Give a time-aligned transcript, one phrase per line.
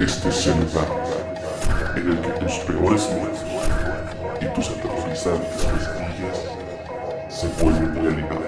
[0.00, 0.86] Este es el lugar
[1.96, 3.40] en el que tus peores miedos
[4.40, 6.38] y tus aterrorizantes pesadillas
[7.28, 8.40] se vuelven realidad.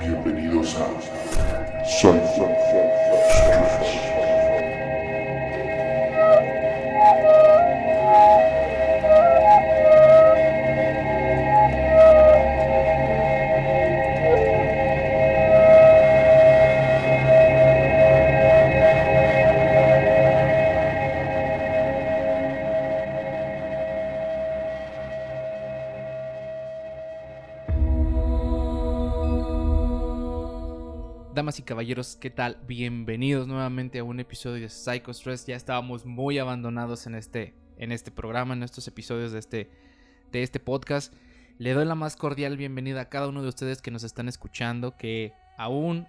[0.00, 0.86] Bienvenidos a
[1.86, 2.20] Sun
[31.70, 32.58] caballeros, ¿qué tal?
[32.66, 35.46] Bienvenidos nuevamente a un episodio de Psycho Stress.
[35.46, 39.70] Ya estábamos muy abandonados en este, en este programa, en estos episodios de este,
[40.32, 41.14] de este podcast.
[41.58, 44.96] Le doy la más cordial bienvenida a cada uno de ustedes que nos están escuchando,
[44.96, 46.08] que aún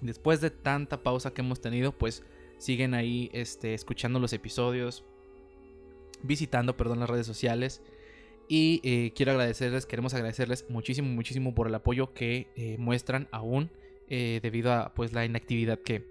[0.00, 2.22] después de tanta pausa que hemos tenido, pues
[2.56, 5.04] siguen ahí este, escuchando los episodios,
[6.22, 7.82] visitando, perdón, las redes sociales.
[8.48, 13.70] Y eh, quiero agradecerles, queremos agradecerles muchísimo, muchísimo por el apoyo que eh, muestran aún
[14.10, 16.06] eh, debido a pues la inactividad que,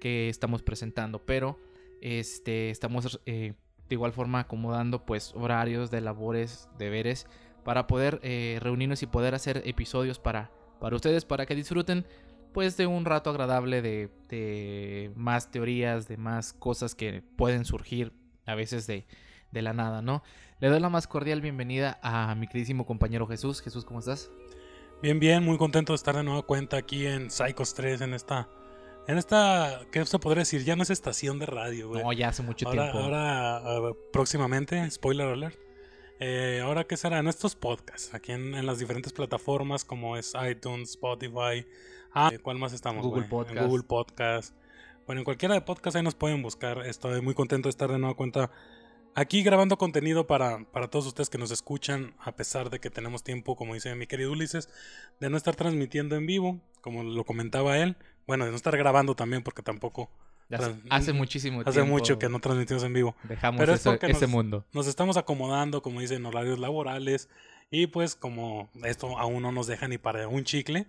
[0.00, 1.24] que estamos presentando.
[1.26, 1.58] Pero
[2.00, 3.52] este, estamos eh,
[3.88, 7.26] de igual forma acomodando pues horarios de labores, deberes,
[7.64, 12.06] para poder eh, reunirnos y poder hacer episodios para, para ustedes, para que disfruten
[12.52, 18.12] pues de un rato agradable de, de más teorías, de más cosas que pueden surgir
[18.46, 19.06] a veces de,
[19.52, 20.22] de la nada, ¿no?
[20.60, 23.60] Le doy la más cordial bienvenida a mi queridísimo compañero Jesús.
[23.60, 24.30] Jesús, ¿cómo estás?
[25.02, 28.50] Bien, bien, muy contento de estar de nueva cuenta aquí en Psychos 3, en esta,
[29.06, 30.62] en esta, ¿qué se podría decir?
[30.62, 32.02] Ya no es estación de radio, güey.
[32.02, 32.98] No, ya hace mucho ahora, tiempo.
[32.98, 35.58] ahora, ah, próximamente, spoiler alert.
[36.18, 37.18] Eh, ahora, ¿qué será?
[37.18, 41.66] En estos podcasts, aquí en, en las diferentes plataformas como es iTunes, Spotify,
[42.12, 43.02] ah, ¿cuál más estamos?
[43.02, 43.22] Google?
[43.22, 43.66] En Podcast.
[43.66, 44.54] Google Podcast.
[45.06, 46.86] Bueno, en cualquiera de podcast ahí nos pueden buscar.
[46.86, 48.50] Estoy muy contento de estar de nueva cuenta
[49.14, 53.22] aquí grabando contenido para, para todos ustedes que nos escuchan, a pesar de que tenemos
[53.22, 54.68] tiempo, como dice mi querido Ulises,
[55.20, 57.96] de no estar transmitiendo en vivo, como lo comentaba él.
[58.26, 60.10] Bueno, de no estar grabando también, porque tampoco.
[60.52, 63.14] Hace, hace muchísimo Hace tiempo mucho que no transmitimos en vivo.
[63.24, 64.64] dejamos Pero es eso- porque ese nos- mundo.
[64.72, 67.28] Nos estamos acomodando, como dicen, horarios laborales.
[67.70, 70.86] Y pues, como esto aún no nos deja ni para un chicle,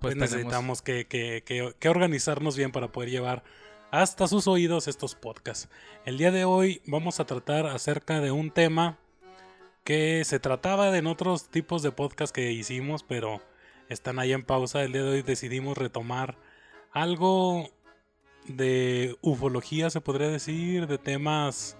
[0.00, 3.44] Pues pues, necesitamos que, que- que- que organizarnos bien para poder llevar
[3.90, 5.68] hasta sus oídos estos podcasts.
[6.04, 8.98] El día de hoy vamos a tratar acerca de un tema
[9.84, 13.40] que se trataba de en otros tipos de podcasts que hicimos, pero
[13.88, 14.82] están ahí en pausa.
[14.82, 16.36] El día de hoy decidimos retomar
[16.90, 17.70] algo
[18.48, 21.76] de ufología, se podría decir, de temas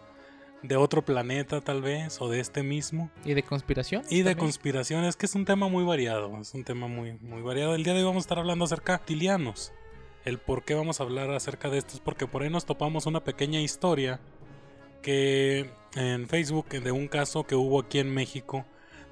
[0.63, 3.11] de otro planeta tal vez, o de este mismo.
[3.25, 4.05] ¿Y de conspiración?
[4.09, 7.43] Y de conspiración, es que es un tema muy variado, es un tema muy, muy
[7.43, 7.75] variado.
[7.75, 9.73] El día de hoy vamos a estar hablando acerca de reptilianos.
[10.27, 13.07] El por qué vamos a hablar acerca de esto es porque por ahí nos topamos
[13.07, 14.19] una pequeña historia
[15.01, 18.67] que en Facebook de un caso que hubo aquí en México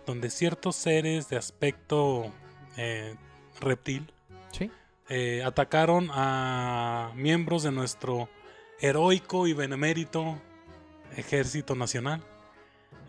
[0.06, 2.32] donde ciertos seres de aspecto
[2.76, 3.14] eh,
[3.60, 4.12] reptil
[4.50, 4.72] Sí.
[5.08, 8.28] eh, atacaron a miembros de nuestro
[8.80, 10.36] heroico y benemérito
[11.16, 12.24] ejército nacional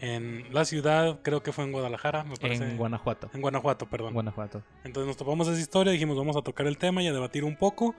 [0.01, 2.63] en la ciudad, creo que fue en Guadalajara, me parece.
[2.69, 3.29] En Guanajuato.
[3.33, 4.13] En Guanajuato, perdón.
[4.13, 4.63] Guanajuato.
[4.83, 7.55] Entonces nos topamos esa historia, dijimos vamos a tocar el tema y a debatir un
[7.55, 7.95] poco.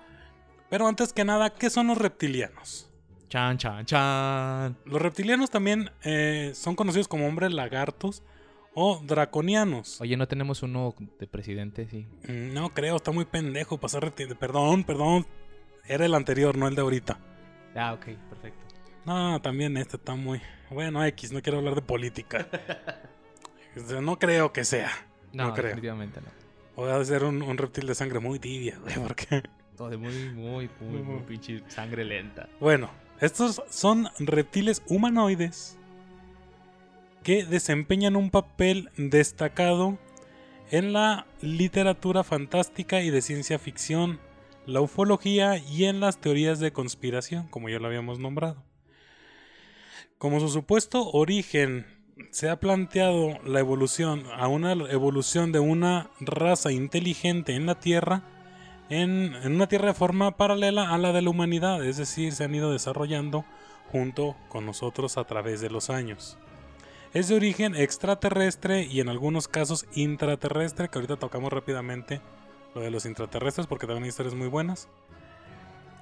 [0.68, 2.90] Pero antes que nada, ¿qué son los reptilianos?
[3.28, 4.76] Chan, chan, chan.
[4.84, 8.22] Los reptilianos también eh, son conocidos como hombres lagartos
[8.74, 10.00] o draconianos.
[10.00, 11.88] Oye, ¿no tenemos uno de presidente?
[11.88, 12.06] Sí.
[12.28, 15.26] Mm, No creo, está muy pendejo pasar reptil- Perdón, perdón.
[15.88, 17.18] Era el anterior, no el de ahorita.
[17.74, 18.65] Ah, ok, perfecto.
[19.06, 20.40] No, también este está muy...
[20.68, 22.46] Bueno, X, no quiero hablar de política.
[24.00, 24.90] No creo que sea.
[25.34, 25.66] No, No creo.
[25.66, 26.28] definitivamente no.
[26.76, 29.42] O debe ser un, un reptil de sangre muy tibia, güey, porque...
[29.76, 32.48] Todo de muy, muy, muy, muy pinche sangre lenta.
[32.58, 32.88] Bueno,
[33.20, 35.76] estos son reptiles humanoides
[37.22, 39.98] que desempeñan un papel destacado
[40.70, 44.20] en la literatura fantástica y de ciencia ficción,
[44.64, 48.64] la ufología y en las teorías de conspiración, como ya lo habíamos nombrado.
[50.18, 51.84] Como su supuesto origen
[52.30, 58.22] se ha planteado la evolución a una evolución de una raza inteligente en la Tierra,
[58.88, 62.44] en, en una Tierra de forma paralela a la de la humanidad, es decir, se
[62.44, 63.44] han ido desarrollando
[63.92, 66.38] junto con nosotros a través de los años.
[67.12, 72.22] Es de origen extraterrestre y en algunos casos intraterrestre, que ahorita tocamos rápidamente
[72.74, 74.88] lo de los intraterrestres porque también hay historias muy buenas.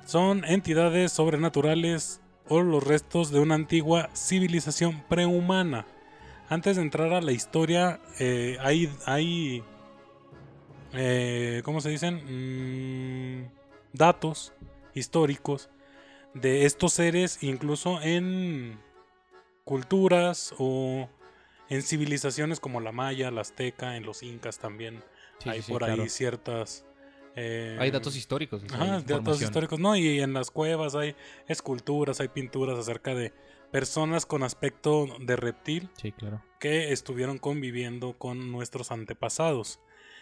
[0.06, 5.86] Son entidades sobrenaturales o los restos de una antigua civilización prehumana.
[6.48, 9.62] Antes de entrar a la historia, eh, hay, hay
[10.96, 13.40] eh, ¿cómo se dicen?
[13.40, 13.50] Mm,
[13.92, 14.52] datos
[14.94, 15.68] históricos
[16.34, 18.78] de estos seres, incluso en
[19.64, 21.08] culturas o
[21.68, 25.02] en civilizaciones como la maya, la azteca, en los incas también.
[25.38, 26.02] Sí, hay sí, sí, por claro.
[26.02, 26.84] ahí ciertas...
[27.36, 28.62] eh, Hay datos históricos.
[28.64, 31.14] o sea, Ajá, hay datos históricos, no, y en las cuevas hay
[31.48, 33.32] esculturas, hay pinturas acerca de
[33.72, 36.42] personas con aspecto de reptil Sí, claro.
[36.60, 39.80] que estuvieron conviviendo con nuestros antepasados.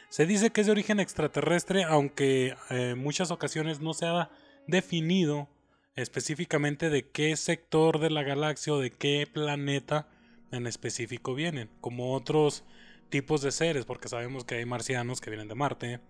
[0.09, 4.31] Se dice que es de origen extraterrestre, aunque eh, en muchas ocasiones no se ha
[4.67, 5.49] definido
[5.97, 10.09] específicamente de qué sector de la galaxia o de qué planeta
[10.51, 12.65] en específico vienen, como otros
[13.11, 16.01] tipos de seres, porque sabemos que hay marcianos que vienen de Marte,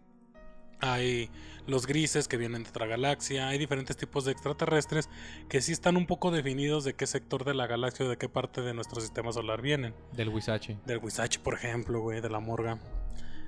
[0.82, 1.30] hay
[1.66, 5.08] los grises que vienen de otra galaxia, hay diferentes tipos de extraterrestres
[5.48, 8.28] que sí están un poco definidos de qué sector de la galaxia o de qué
[8.28, 9.94] parte de nuestro sistema solar vienen.
[10.12, 10.76] Del Huizache.
[10.84, 12.80] Del Huizache, por ejemplo, güey, de la Morga.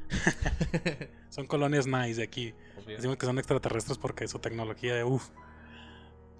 [1.29, 2.55] son colonias nice de aquí.
[2.87, 5.31] Decimos que son extraterrestres porque su tecnología de uff.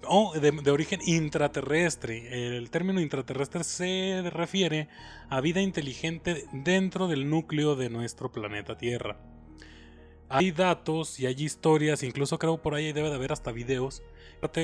[0.07, 2.57] O de, de origen intraterrestre.
[2.57, 4.87] El término intraterrestre se refiere
[5.29, 9.34] a vida inteligente dentro del núcleo de nuestro planeta Tierra.
[10.29, 14.01] Hay datos y hay historias, incluso creo por ahí debe de haber hasta videos.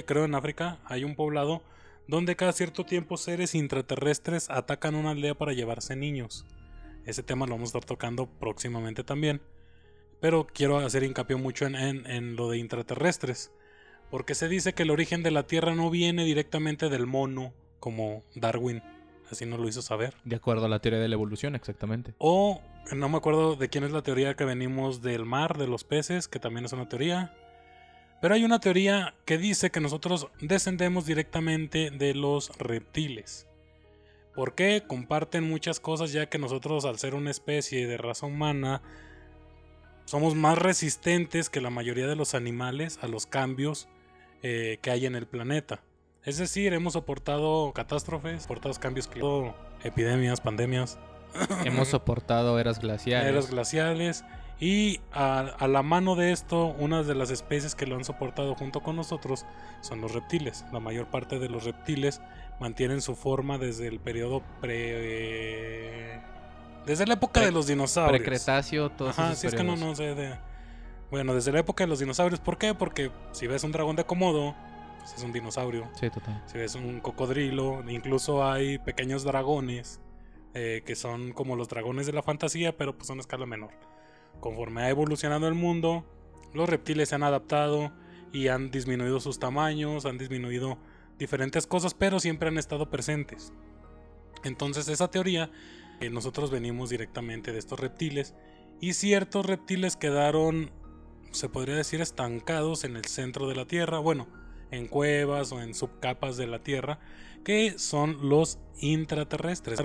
[0.05, 1.61] Creo en África hay un poblado
[2.07, 6.45] donde cada cierto tiempo seres intraterrestres atacan una aldea para llevarse niños.
[7.05, 9.41] Ese tema lo vamos a estar tocando próximamente también.
[10.19, 13.51] Pero quiero hacer hincapié mucho en- en lo de intraterrestres.
[14.11, 18.23] Porque se dice que el origen de la Tierra no viene directamente del mono, como
[18.35, 18.83] Darwin,
[19.31, 20.13] así nos lo hizo saber.
[20.23, 22.13] De acuerdo a la teoría de la evolución, exactamente.
[22.17, 22.61] O
[22.91, 26.27] no me acuerdo de quién es la teoría que venimos del mar, de los peces,
[26.27, 27.33] que también es una teoría.
[28.21, 33.47] Pero hay una teoría que dice que nosotros descendemos directamente de los reptiles.
[34.35, 34.83] ¿Por qué?
[34.87, 38.81] Comparten muchas cosas ya que nosotros al ser una especie de raza humana
[40.05, 43.87] somos más resistentes que la mayoría de los animales a los cambios
[44.43, 45.83] eh, que hay en el planeta.
[46.23, 50.99] Es decir, hemos soportado catástrofes, soportado cambios climáticos, epidemias, pandemias.
[51.65, 53.29] Hemos soportado eras glaciares.
[53.29, 54.23] eras glaciales.
[54.59, 58.53] Y a, a la mano de esto, una de las especies que lo han soportado
[58.53, 59.45] junto con nosotros
[59.81, 60.65] son los reptiles.
[60.71, 62.21] La mayor parte de los reptiles
[62.59, 66.21] mantienen su forma desde el periodo pre.
[66.85, 68.19] Desde la época Pre- de los dinosaurios.
[68.21, 70.35] Precretáceo, todos Ajá, si es que no, no sé de.
[71.09, 72.39] Bueno, desde la época de los dinosaurios.
[72.39, 72.73] ¿Por qué?
[72.75, 74.53] Porque si ves un dragón de Komodo,
[75.01, 75.89] pues es un dinosaurio.
[75.99, 76.41] Sí, total.
[76.45, 79.99] Si ves un cocodrilo, incluso hay pequeños dragones
[80.53, 83.71] eh, que son como los dragones de la fantasía, pero pues a una escala menor.
[84.39, 86.05] Conforme ha evolucionado el mundo,
[86.53, 87.91] los reptiles se han adaptado
[88.33, 90.77] y han disminuido sus tamaños, han disminuido
[91.17, 93.53] diferentes cosas, pero siempre han estado presentes.
[94.43, 95.51] Entonces esa teoría,
[96.01, 98.33] eh, nosotros venimos directamente de estos reptiles
[98.81, 100.71] y ciertos reptiles quedaron,
[101.31, 104.27] se podría decir, estancados en el centro de la Tierra, bueno,
[104.71, 106.99] en cuevas o en subcapas de la Tierra,
[107.43, 109.79] que son los intraterrestres.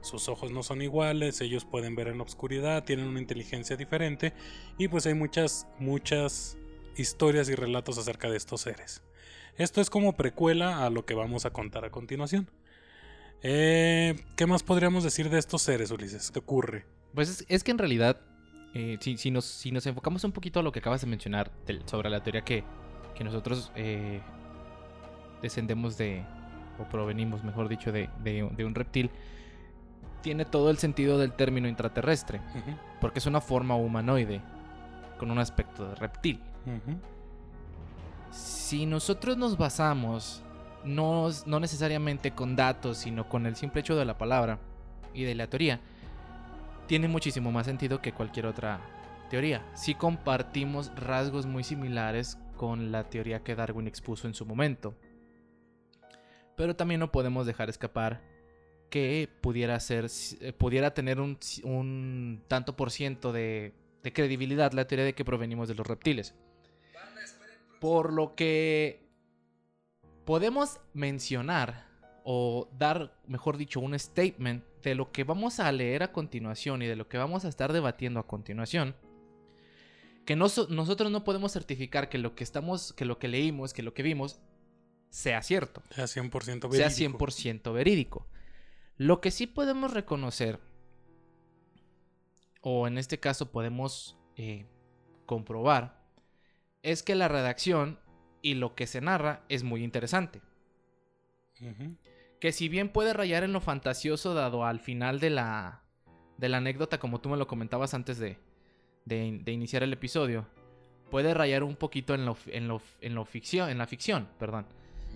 [0.00, 4.32] Sus ojos no son iguales, ellos pueden ver en la oscuridad, tienen una inteligencia diferente
[4.78, 6.56] y pues hay muchas, muchas
[6.96, 9.02] historias y relatos acerca de estos seres.
[9.56, 12.48] Esto es como precuela a lo que vamos a contar a continuación.
[13.42, 16.30] Eh, ¿Qué más podríamos decir de estos seres, Ulises?
[16.30, 16.86] ¿Qué ocurre?
[17.14, 18.20] Pues es, que en realidad,
[18.74, 21.50] eh, si, si nos, si nos enfocamos un poquito a lo que acabas de mencionar
[21.86, 22.64] sobre la teoría que,
[23.14, 24.20] que nosotros eh,
[25.42, 26.24] descendemos de,
[26.78, 29.10] o provenimos, mejor dicho, de, de- de un reptil,
[30.22, 32.40] tiene todo el sentido del término intraterrestre,
[33.00, 34.40] porque es una forma humanoide
[35.18, 36.40] con un aspecto de reptil.
[38.30, 40.42] Si nosotros nos basamos
[40.84, 44.58] no, no necesariamente con datos, sino con el simple hecho de la palabra
[45.12, 45.80] y de la teoría,
[46.86, 48.80] tiene muchísimo más sentido que cualquier otra
[49.28, 49.62] teoría.
[49.74, 54.94] Si compartimos rasgos muy similares con la teoría que Darwin expuso en su momento.
[56.60, 58.20] Pero también no podemos dejar escapar
[58.90, 60.08] que pudiera ser
[60.42, 63.72] eh, pudiera tener un, un tanto por ciento de,
[64.12, 66.34] credibilidad la teoría de que provenimos de los reptiles.
[67.80, 69.08] Por lo que
[70.26, 71.86] podemos mencionar
[72.24, 76.86] o dar, mejor dicho, un statement de lo que vamos a leer a continuación y
[76.86, 78.94] de lo que vamos a estar debatiendo a continuación.
[80.26, 83.72] Que no so- nosotros no podemos certificar que lo que estamos, que lo que leímos,
[83.72, 84.40] que lo que vimos
[85.10, 86.72] sea cierto Sea 100% verídico.
[86.74, 88.26] sea 100% verídico.
[88.96, 90.60] Lo que sí podemos reconocer,
[92.60, 94.66] o en este caso podemos eh,
[95.26, 96.00] comprobar,
[96.82, 97.98] es que la redacción
[98.42, 100.40] y lo que se narra es muy interesante.
[102.40, 105.82] Que si bien puede rayar en lo fantasioso dado al final de la,
[106.38, 108.38] de la anécdota, como tú me lo comentabas antes de,
[109.04, 110.46] de, de iniciar el episodio,
[111.10, 114.66] puede rayar un poquito en lo, en lo, en lo ficción, en la ficción, perdón.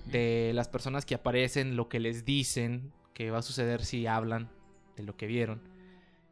[0.05, 4.51] De las personas que aparecen, lo que les dicen, que va a suceder si hablan
[4.97, 5.63] de lo que vieron.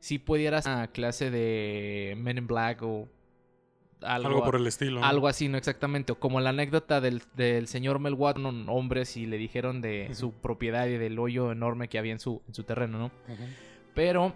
[0.01, 3.09] Si pudieras una clase de Men in Black o
[4.03, 5.01] algo, Algo por el estilo.
[5.01, 5.07] ¿no?
[5.07, 5.57] algo así, ¿no?
[5.57, 6.13] Exactamente.
[6.13, 10.33] O como la anécdota del, del señor Mel Watson, hombres, y le dijeron de su
[10.33, 13.11] propiedad y del hoyo enorme que había en su, en su terreno, ¿no?
[13.95, 14.35] Pero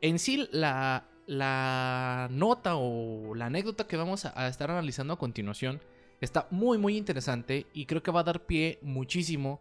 [0.00, 5.18] en sí, la, la nota o la anécdota que vamos a, a estar analizando a
[5.18, 5.80] continuación
[6.20, 9.60] está muy, muy interesante y creo que va a dar pie muchísimo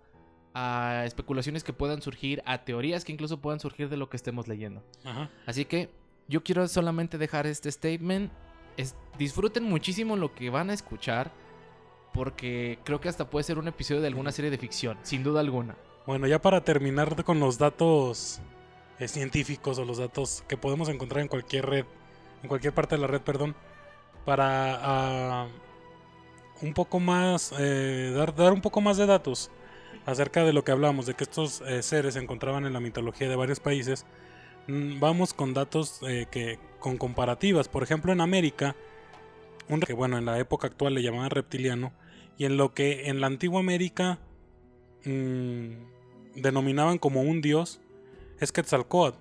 [0.53, 4.47] a especulaciones que puedan surgir, a teorías que incluso puedan surgir de lo que estemos
[4.47, 4.83] leyendo.
[5.03, 5.29] Ajá.
[5.45, 5.89] Así que
[6.27, 8.31] yo quiero solamente dejar este statement.
[8.75, 11.31] Es- disfruten muchísimo lo que van a escuchar.
[12.13, 15.39] Porque creo que hasta puede ser un episodio de alguna serie de ficción, sin duda
[15.41, 15.75] alguna.
[16.07, 18.39] Bueno, ya para terminar con los datos
[18.97, 21.85] eh, científicos o los datos que podemos encontrar en cualquier red,
[22.41, 23.55] en cualquier parte de la red, perdón,
[24.25, 25.47] para ah,
[26.61, 29.51] un poco más, eh, dar, dar un poco más de datos
[30.05, 33.27] acerca de lo que hablamos, de que estos eh, seres se encontraban en la mitología
[33.29, 34.05] de varios países,
[34.67, 37.67] mm, vamos con datos eh, que con comparativas.
[37.67, 38.75] Por ejemplo, en América,
[39.69, 41.91] un que bueno, en la época actual le llamaban reptiliano,
[42.37, 44.19] y en lo que en la antigua América
[45.03, 45.71] mm,
[46.35, 47.81] denominaban como un dios,
[48.39, 49.17] es Quetzalcóatl.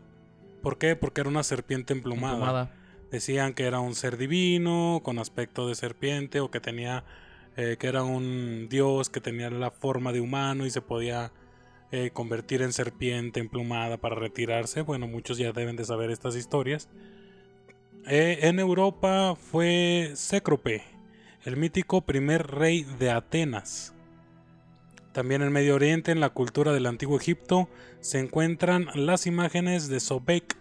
[0.62, 0.96] ¿Por qué?
[0.96, 2.34] Porque era una serpiente emplumada.
[2.34, 2.74] Emplumada.
[3.10, 7.04] Decían que era un ser divino, con aspecto de serpiente, o que tenía,
[7.56, 11.32] eh, que era un dios que tenía la forma de humano y se podía
[11.90, 14.82] eh, convertir en serpiente emplumada para retirarse.
[14.82, 16.90] Bueno, muchos ya deben de saber estas historias.
[18.06, 20.82] Eh, en Europa fue Cécrope,
[21.44, 23.94] el mítico primer rey de Atenas.
[25.12, 27.70] También en Medio Oriente, en la cultura del antiguo Egipto,
[28.00, 30.56] se encuentran las imágenes de Sobek.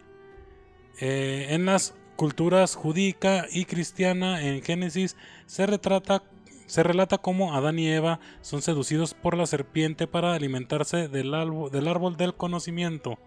[0.97, 6.23] En las culturas judíca y cristiana, en Génesis, se retrata
[6.65, 11.31] se relata cómo Adán y Eva son seducidos por la serpiente para alimentarse del,
[11.71, 13.17] del árbol del conocimiento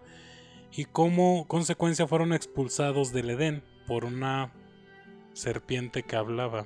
[0.71, 4.51] y como consecuencia fueron expulsados del Edén por una
[5.33, 6.65] serpiente que hablaba.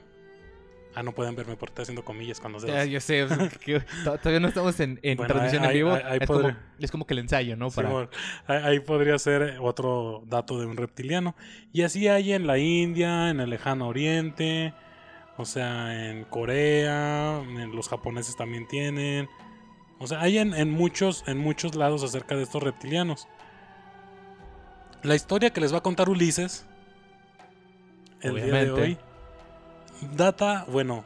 [0.96, 2.64] Ah, no pueden verme porque estoy haciendo comillas dedos.
[2.66, 3.26] Ya, yo sé,
[4.04, 5.94] todavía no estamos en, en Bueno, transmisión ahí- en vivo.
[5.96, 7.72] ahí- ahí es, como, podré- es como que el ensayo, ¿no?
[7.72, 8.10] Para...
[8.46, 11.36] Ahí podría ser otro dato de un reptiliano.
[11.72, 14.76] Y así hay en la India, en el lejano oriente,
[15.38, 19.30] o sea, en Corea, en los japoneses también tienen.
[20.00, 23.28] O sea, hay en, en muchos, en muchos lados acerca de estos reptilianos.
[25.02, 26.66] La historia que les va a contar Ulises
[28.22, 28.98] el día de hoy
[30.16, 31.06] data, bueno,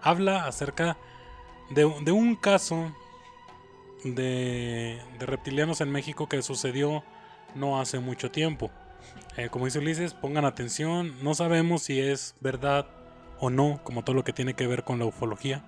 [0.00, 0.96] habla acerca
[1.70, 2.94] de, de un caso
[4.04, 7.04] de, de reptilianos en México que sucedió
[7.54, 8.70] no hace mucho tiempo.
[9.36, 12.86] Eh, como dice Ulises, pongan atención, no sabemos si es verdad
[13.42, 15.64] o no, como todo lo que tiene que ver con la ufología,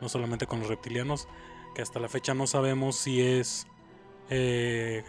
[0.00, 1.28] no solamente con los reptilianos,
[1.72, 3.68] que hasta la fecha no sabemos si es
[4.28, 5.04] eh,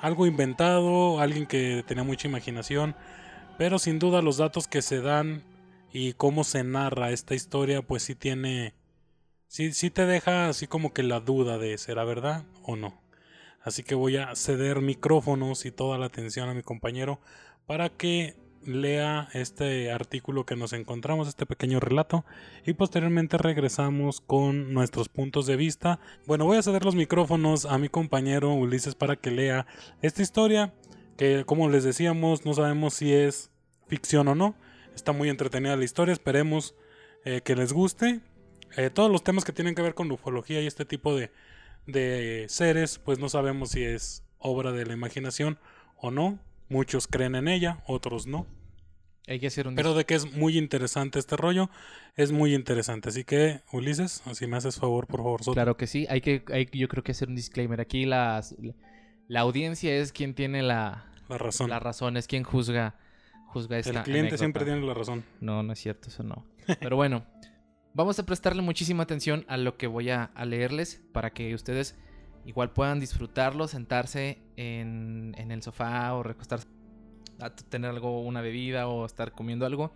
[0.00, 2.96] algo inventado, alguien que tenía mucha imaginación,
[3.58, 5.44] pero sin duda los datos que se dan
[5.92, 8.72] y cómo se narra esta historia, pues sí tiene,
[9.48, 12.98] sí, sí te deja así como que la duda de será verdad o no.
[13.62, 17.20] Así que voy a ceder micrófonos y toda la atención a mi compañero
[17.66, 22.24] para que lea este artículo que nos encontramos, este pequeño relato,
[22.66, 26.00] y posteriormente regresamos con nuestros puntos de vista.
[26.26, 29.66] Bueno, voy a ceder los micrófonos a mi compañero Ulises para que lea
[30.02, 30.74] esta historia,
[31.16, 33.50] que como les decíamos, no sabemos si es
[33.86, 34.54] ficción o no.
[34.94, 36.74] Está muy entretenida la historia, esperemos
[37.24, 38.20] eh, que les guste.
[38.76, 41.30] Eh, todos los temas que tienen que ver con ufología y este tipo de,
[41.86, 45.58] de seres, pues no sabemos si es obra de la imaginación
[45.96, 46.38] o no.
[46.70, 48.46] Muchos creen en ella, otros no.
[49.26, 49.74] Hay que hacer un...
[49.74, 51.68] Pero de que es muy interesante este rollo,
[52.16, 53.10] es muy interesante.
[53.10, 55.52] Así que, Ulises, si me haces favor, por favor, Soto.
[55.52, 57.80] Claro que sí, hay que, hay, yo creo que hacer un disclaimer.
[57.80, 58.56] Aquí las,
[59.28, 61.70] la audiencia es quien tiene la, la razón.
[61.70, 62.98] la razón, es quien juzga,
[63.48, 65.24] juzga esta El cliente siempre tiene la razón.
[65.40, 66.46] No, no es cierto, eso no.
[66.80, 67.26] Pero bueno,
[67.94, 71.96] vamos a prestarle muchísima atención a lo que voy a, a leerles para que ustedes
[72.44, 76.66] igual puedan disfrutarlo, sentarse en, el sofá o recostarse
[77.40, 79.92] a tener algo, una bebida o estar comiendo algo.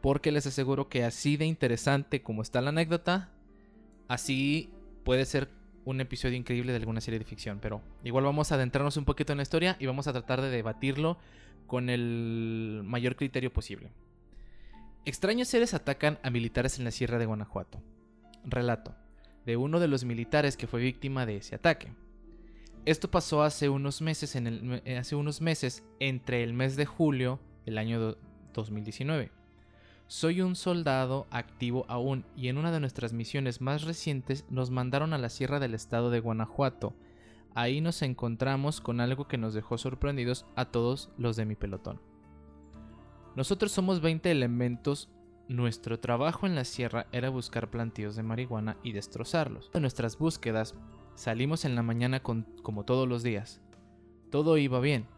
[0.00, 3.30] Porque les aseguro que así de interesante como está la anécdota,
[4.08, 4.70] así
[5.04, 5.48] puede ser
[5.84, 7.58] un episodio increíble de alguna serie de ficción.
[7.60, 10.50] Pero igual vamos a adentrarnos un poquito en la historia y vamos a tratar de
[10.50, 11.18] debatirlo
[11.66, 13.90] con el mayor criterio posible.
[15.04, 17.82] Extraños seres atacan a militares en la Sierra de Guanajuato.
[18.44, 18.94] Relato.
[19.50, 21.92] De uno de los militares que fue víctima de ese ataque.
[22.84, 26.86] Esto pasó hace unos meses, en el, eh, hace unos meses entre el mes de
[26.86, 28.16] julio del año
[28.54, 29.32] 2019.
[30.06, 35.14] Soy un soldado activo aún y en una de nuestras misiones más recientes nos mandaron
[35.14, 36.94] a la sierra del estado de Guanajuato.
[37.56, 42.00] Ahí nos encontramos con algo que nos dejó sorprendidos a todos los de mi pelotón.
[43.34, 45.08] Nosotros somos 20 elementos.
[45.50, 49.68] Nuestro trabajo en la sierra era buscar plantíos de marihuana y destrozarlos.
[49.74, 50.76] En nuestras búsquedas
[51.16, 53.60] salimos en la mañana como todos los días.
[54.30, 55.08] Todo iba bien.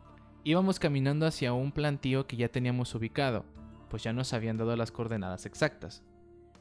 [0.42, 3.44] Íbamos caminando hacia un plantío que ya teníamos ubicado,
[3.90, 6.02] pues ya nos habían dado las coordenadas exactas.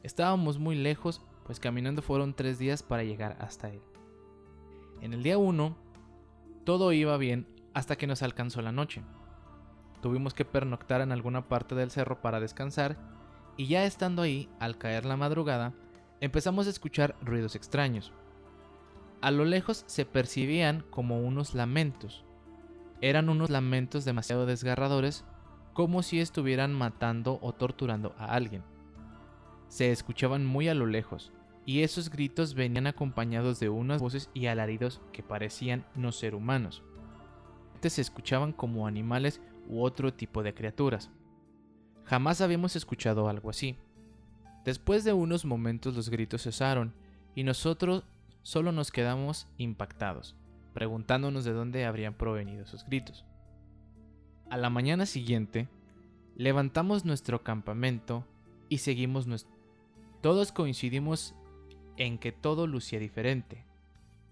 [0.02, 3.80] Estábamos muy lejos, pues caminando fueron tres días para llegar hasta él.
[5.00, 5.74] En el día 1,
[6.64, 9.02] todo iba bien hasta que nos alcanzó la noche.
[10.02, 13.21] Tuvimos que pernoctar en alguna parte del cerro para descansar
[13.56, 15.72] y ya estando ahí, al caer la madrugada,
[16.20, 18.12] empezamos a escuchar ruidos extraños.
[19.20, 22.24] A lo lejos se percibían como unos lamentos.
[23.00, 25.24] Eran unos lamentos demasiado desgarradores,
[25.72, 28.62] como si estuvieran matando o torturando a alguien.
[29.68, 31.32] Se escuchaban muy a lo lejos,
[31.64, 36.82] y esos gritos venían acompañados de unas voces y alaridos que parecían no ser humanos.
[37.80, 41.10] Se escuchaban como animales u otro tipo de criaturas.
[42.04, 43.76] Jamás habíamos escuchado algo así.
[44.64, 46.94] Después de unos momentos los gritos cesaron
[47.34, 48.04] y nosotros
[48.42, 50.36] solo nos quedamos impactados,
[50.74, 53.24] preguntándonos de dónde habrían provenido esos gritos.
[54.50, 55.68] A la mañana siguiente,
[56.36, 58.24] levantamos nuestro campamento
[58.68, 59.52] y seguimos nuestro...
[60.20, 61.34] Todos coincidimos
[61.96, 63.64] en que todo lucía diferente,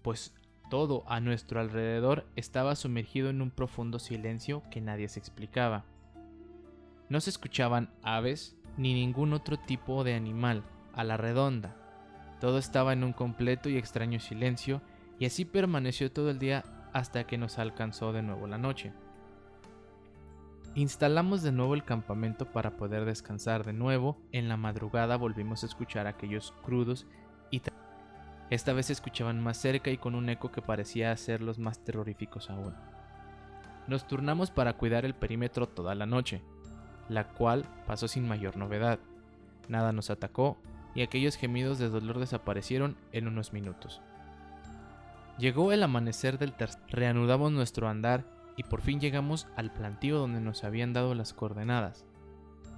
[0.01, 0.33] pues
[0.69, 5.83] todo a nuestro alrededor estaba sumergido en un profundo silencio que nadie se explicaba.
[7.11, 11.75] No se escuchaban aves ni ningún otro tipo de animal a la redonda.
[12.39, 14.81] Todo estaba en un completo y extraño silencio
[15.19, 18.93] y así permaneció todo el día hasta que nos alcanzó de nuevo la noche.
[20.73, 24.17] Instalamos de nuevo el campamento para poder descansar de nuevo.
[24.31, 27.07] En la madrugada volvimos a escuchar aquellos crudos
[27.51, 27.61] y
[28.49, 32.49] esta vez se escuchaban más cerca y con un eco que parecía hacerlos más terroríficos
[32.49, 32.73] aún.
[33.87, 36.41] Nos turnamos para cuidar el perímetro toda la noche,
[37.11, 38.97] la cual pasó sin mayor novedad.
[39.67, 40.57] Nada nos atacó
[40.95, 44.01] y aquellos gemidos de dolor desaparecieron en unos minutos.
[45.37, 46.81] Llegó el amanecer del tercer.
[46.87, 48.23] Reanudamos nuestro andar
[48.55, 52.05] y por fin llegamos al plantío donde nos habían dado las coordenadas.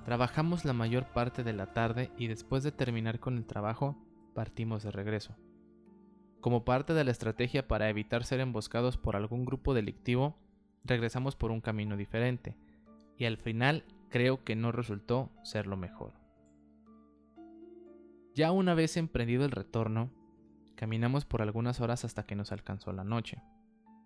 [0.05, 3.95] Trabajamos la mayor parte de la tarde y después de terminar con el trabajo
[4.33, 5.35] partimos de regreso.
[6.41, 10.35] Como parte de la estrategia para evitar ser emboscados por algún grupo delictivo,
[10.83, 12.57] regresamos por un camino diferente,
[13.17, 16.13] y al final creo que no resultó ser lo mejor.
[18.35, 20.11] Ya una vez emprendido el retorno,
[20.75, 23.41] caminamos por algunas horas hasta que nos alcanzó la noche.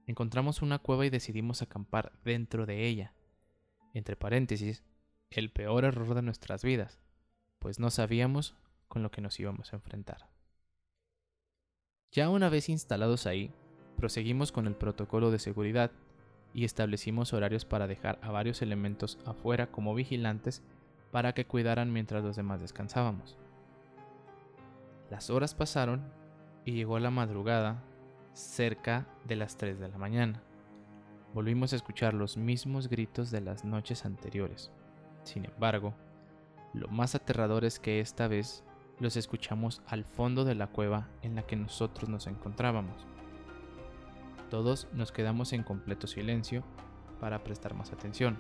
[0.06, 3.16] Encontramos una cueva y decidimos acampar dentro de ella.
[3.94, 4.82] Entre paréntesis,
[5.30, 7.02] el peor error de nuestras vidas,
[7.60, 8.56] pues no sabíamos
[8.88, 10.30] con lo que nos íbamos a enfrentar.
[12.14, 13.52] Ya una vez instalados ahí,
[13.98, 15.92] proseguimos con el protocolo de seguridad
[16.58, 20.64] y establecimos horarios para dejar a varios elementos afuera como vigilantes
[21.12, 23.38] para que cuidaran mientras los demás descansábamos.
[25.12, 26.02] Las horas pasaron
[26.66, 27.84] y llegó la madrugada
[28.34, 30.42] cerca de las 3 de la mañana.
[31.32, 34.72] Volvimos a escuchar los mismos gritos de las noches anteriores.
[35.26, 35.94] Sin embargo,
[36.74, 38.64] lo más aterrador es que esta vez
[39.00, 43.06] los escuchamos al fondo de la cueva en la que nosotros nos encontrábamos.
[44.50, 46.64] Todos nos quedamos en completo silencio
[47.20, 48.38] para prestar más atención.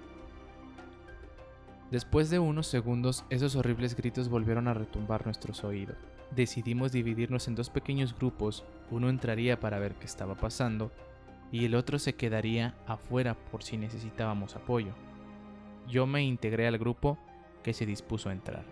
[1.91, 5.97] Después de unos segundos, esos horribles gritos volvieron a retumbar nuestros oídos.
[6.31, 10.91] Decidimos dividirnos en dos pequeños grupos, uno entraría para ver qué estaba pasando
[11.51, 14.93] y el otro se quedaría afuera por si necesitábamos apoyo.
[15.87, 17.17] Yo me integré al grupo
[17.63, 18.65] que se dispuso a entrar.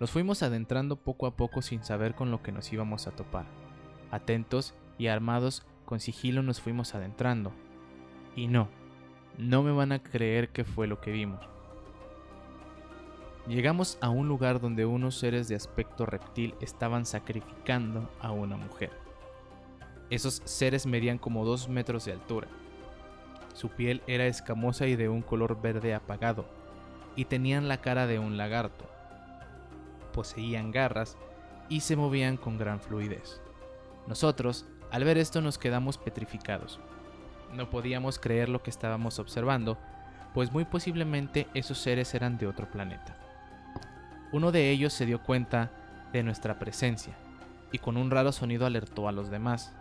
[0.00, 3.46] Nos fuimos adentrando poco a poco sin saber con lo que nos íbamos a topar.
[4.10, 7.52] Atentos y armados con sigilo nos fuimos adentrando.
[8.36, 8.68] Y no,
[9.38, 11.40] no me van a creer que fue lo que vimos.
[13.48, 18.92] Llegamos a un lugar donde unos seres de aspecto reptil estaban sacrificando a una mujer.
[20.10, 22.48] Esos seres medían como dos metros de altura.
[23.54, 26.44] Su piel era escamosa y de un color verde apagado,
[27.16, 28.90] y tenían la cara de un lagarto
[30.10, 31.16] poseían garras
[31.68, 33.40] y se movían con gran fluidez.
[34.06, 36.80] Nosotros, al ver esto, nos quedamos petrificados.
[37.52, 39.78] No podíamos creer lo que estábamos observando,
[40.34, 43.16] pues muy posiblemente esos seres eran de otro planeta.
[44.32, 45.70] Uno de ellos se dio cuenta
[46.12, 47.14] de nuestra presencia
[47.72, 49.72] y con un raro sonido alertó a los demás.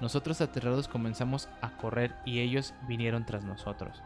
[0.00, 4.02] Nosotros aterrados comenzamos a correr y ellos vinieron tras nosotros.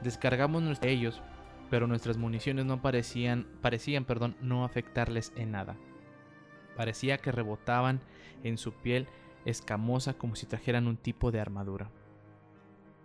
[0.00, 1.22] Descargamos nuestros ellos,
[1.70, 5.76] pero nuestras municiones no parecían, parecían perdón, no afectarles en nada.
[6.76, 8.00] Parecía que rebotaban
[8.42, 9.06] en su piel
[9.44, 11.90] escamosa como si trajeran un tipo de armadura.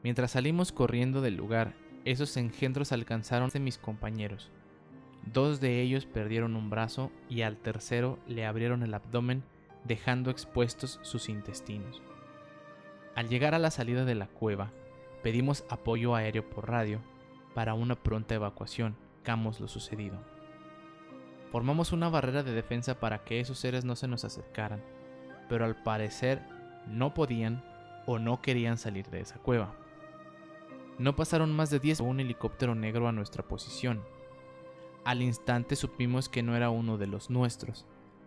[0.04, 1.74] Mientras salimos corriendo del lugar,
[2.06, 4.52] esos engendros alcanzaron a mis compañeros.
[5.26, 9.44] Dos de ellos perdieron un brazo y al tercero le abrieron el abdomen
[9.84, 12.02] dejando expuestos sus intestinos.
[13.16, 14.72] Al llegar a la salida de la cueva,
[15.24, 17.02] pedimos apoyo aéreo por radio
[17.54, 20.18] para una pronta evacuación, camos lo sucedido.
[21.52, 24.82] Formamos una barrera de defensa para que esos seres no se nos acercaran,
[25.50, 26.42] pero al parecer
[26.88, 27.62] no podían
[28.06, 29.74] o no querían salir de esa cueva.
[30.98, 34.02] No pasaron más de 10 un helicóptero negro a nuestra posición.
[35.06, 37.86] Al instante supimos que no era uno de los nuestros,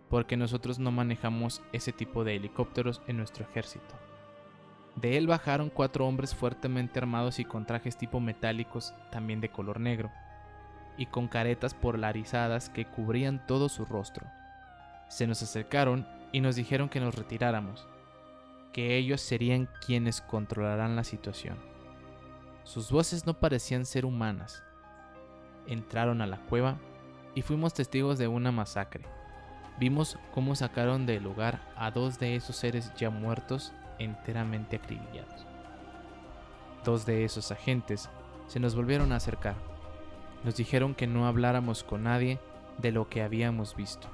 [0.09, 3.95] porque nosotros no manejamos ese tipo de helicópteros en nuestro ejército.
[4.95, 9.79] De él bajaron cuatro hombres fuertemente armados y con trajes tipo metálicos también de color
[9.79, 10.11] negro
[10.97, 14.27] y con caretas polarizadas que cubrían todo su rostro.
[15.09, 17.87] Se nos acercaron y nos dijeron que nos retiráramos,
[18.73, 21.57] que ellos serían quienes controlarán la situación.
[22.65, 24.61] Sus voces no parecían ser humanas.
[25.65, 26.75] Entraron a la cueva
[27.35, 29.05] y fuimos testigos de una masacre.
[29.79, 35.45] Vimos cómo sacaron del lugar a dos de esos seres ya muertos enteramente acribillados.
[36.83, 38.09] Dos de esos agentes
[38.47, 39.55] se nos volvieron a acercar
[40.43, 42.39] nos dijeron que no habláramos con nadie
[42.77, 44.07] de lo que habíamos visto,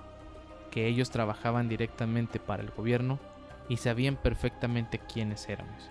[0.70, 3.20] que ellos trabajaban directamente para el gobierno
[3.68, 5.90] y sabían perfectamente quiénes éramos,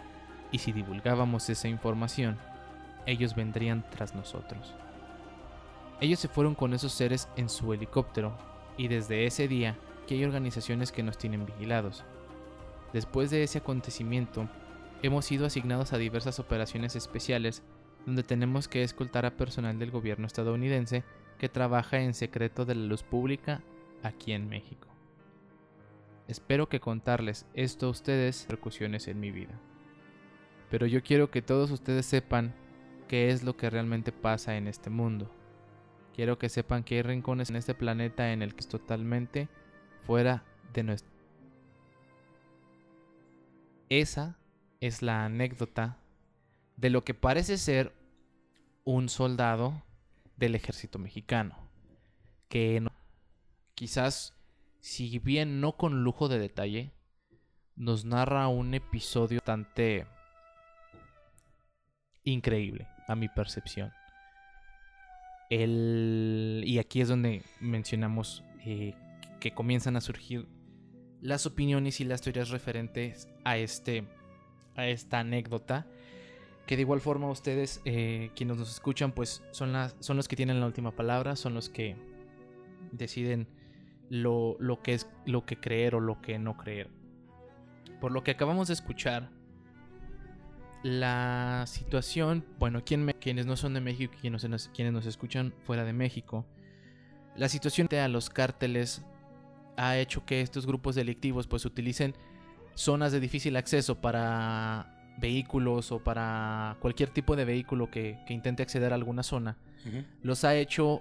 [0.50, 2.36] y si divulgábamos esa información,
[3.06, 4.74] ellos vendrían tras nosotros.
[6.00, 8.36] Ellos se fueron con esos seres en su helicóptero
[8.76, 12.04] y desde ese día que hay organizaciones que nos tienen vigilados.
[12.92, 14.48] Después de ese acontecimiento,
[15.02, 17.62] hemos sido asignados a diversas operaciones especiales
[18.06, 21.04] donde tenemos que escoltar a personal del gobierno estadounidense
[21.38, 23.60] que trabaja en secreto de la luz pública
[24.02, 24.88] aquí en México.
[26.26, 29.58] Espero que contarles esto a ustedes repercusiones en mi vida.
[30.70, 32.54] Pero yo quiero que todos ustedes sepan
[33.08, 35.30] qué es lo que realmente pasa en este mundo.
[36.14, 39.48] Quiero que sepan que hay rincones en este planeta en el que es totalmente
[40.04, 41.10] fuera de nuestro...
[43.88, 44.36] Esa
[44.80, 45.98] es la anécdota
[46.76, 47.94] de lo que parece ser
[48.84, 49.82] un soldado
[50.36, 51.56] del ejército mexicano,
[52.48, 52.80] que
[53.78, 54.34] quizás,
[54.80, 56.90] si bien no con lujo de detalle,
[57.76, 60.04] nos narra un episodio bastante
[62.24, 63.92] increíble a mi percepción.
[65.48, 68.96] El, y aquí es donde mencionamos eh,
[69.38, 70.48] que comienzan a surgir
[71.20, 74.08] las opiniones y las teorías referentes a, este,
[74.74, 75.86] a esta anécdota
[76.66, 80.34] que de igual forma ustedes, eh, quienes nos escuchan, pues son, las, son los que
[80.34, 81.94] tienen la última palabra, son los que
[82.90, 83.46] deciden
[84.10, 86.90] lo, lo, que es lo que creer o lo que no creer.
[88.00, 89.30] Por lo que acabamos de escuchar,
[90.82, 95.84] la situación, bueno, quienes no son de México y quienes nos, quienes nos escuchan fuera
[95.84, 96.46] de México,
[97.36, 99.04] la situación de a los cárteles
[99.76, 102.14] ha hecho que estos grupos delictivos pues utilicen
[102.74, 108.92] zonas de difícil acceso para vehículos o para cualquier tipo de vehículo que, intente acceder
[108.92, 109.56] a alguna zona,
[110.22, 111.00] los ha hecho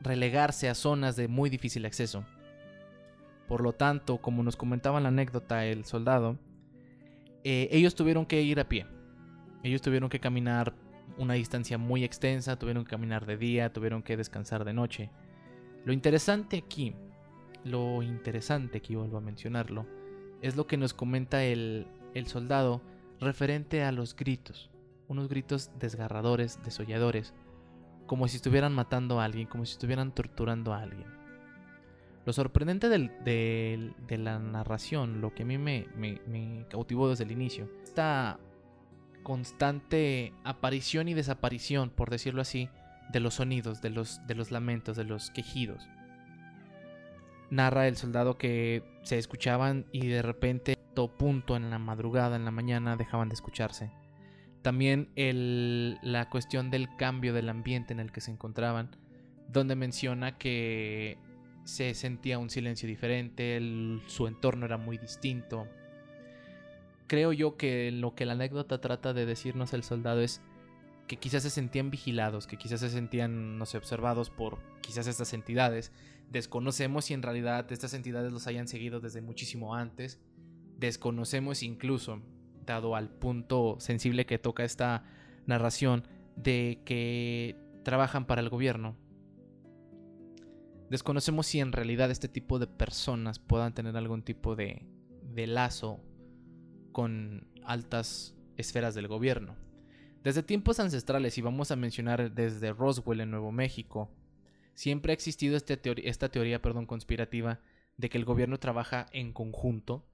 [0.00, 2.24] relegarse a zonas de muy difícil acceso.
[3.46, 6.38] Por lo tanto, como nos comentaba la anécdota el soldado,
[7.44, 8.86] eh, ellos tuvieron que ir a pie.
[9.62, 10.74] Ellos tuvieron que caminar
[11.16, 15.10] una distancia muy extensa, tuvieron que caminar de día, tuvieron que descansar de noche.
[15.84, 16.94] Lo interesante aquí,
[17.64, 19.86] lo interesante que vuelvo a mencionarlo,
[20.42, 22.82] es lo que nos comenta el, el soldado
[23.20, 24.70] referente a los gritos,
[25.08, 27.34] unos gritos desgarradores, desolladores,
[28.08, 31.06] como si estuvieran matando a alguien, como si estuvieran torturando a alguien.
[32.26, 38.40] Lo sorprendente de la narración, lo que a mí me, cautivó desde el inicio, esta
[39.22, 42.68] constante aparición y desaparición, por decirlo así,
[43.12, 45.88] de los sonidos, de los, de los lamentos, de los quejidos.
[47.50, 52.50] Narra el soldado que se escuchaban y de repente punto en la madrugada, en la
[52.50, 53.92] mañana, dejaban de escucharse.
[54.68, 55.08] También
[56.02, 58.94] la cuestión del cambio del ambiente en el que se encontraban,
[59.50, 61.16] donde menciona que
[61.64, 63.58] se sentía un silencio diferente,
[64.08, 65.66] su entorno era muy distinto.
[67.06, 70.42] Creo yo que lo que la anécdota trata de decirnos el soldado es
[71.06, 75.32] que quizás se sentían vigilados, que quizás se sentían, no sé, observados por quizás estas
[75.32, 75.92] entidades.
[76.30, 80.20] Desconocemos si en realidad estas entidades los hayan seguido desde muchísimo antes.
[80.76, 82.20] Desconocemos incluso,
[82.70, 85.04] al punto sensible que toca esta
[85.46, 86.04] narración,
[86.36, 88.96] de que trabajan para el gobierno.
[90.90, 94.86] Desconocemos si en realidad este tipo de personas puedan tener algún tipo de,
[95.22, 96.00] de lazo
[96.92, 99.56] con altas esferas del gobierno.
[100.22, 104.10] Desde tiempos ancestrales, y vamos a mencionar desde Roswell en Nuevo México,
[104.74, 107.60] siempre ha existido este esta teoría perdón, conspirativa
[107.96, 110.06] de que el gobierno trabaja en conjunto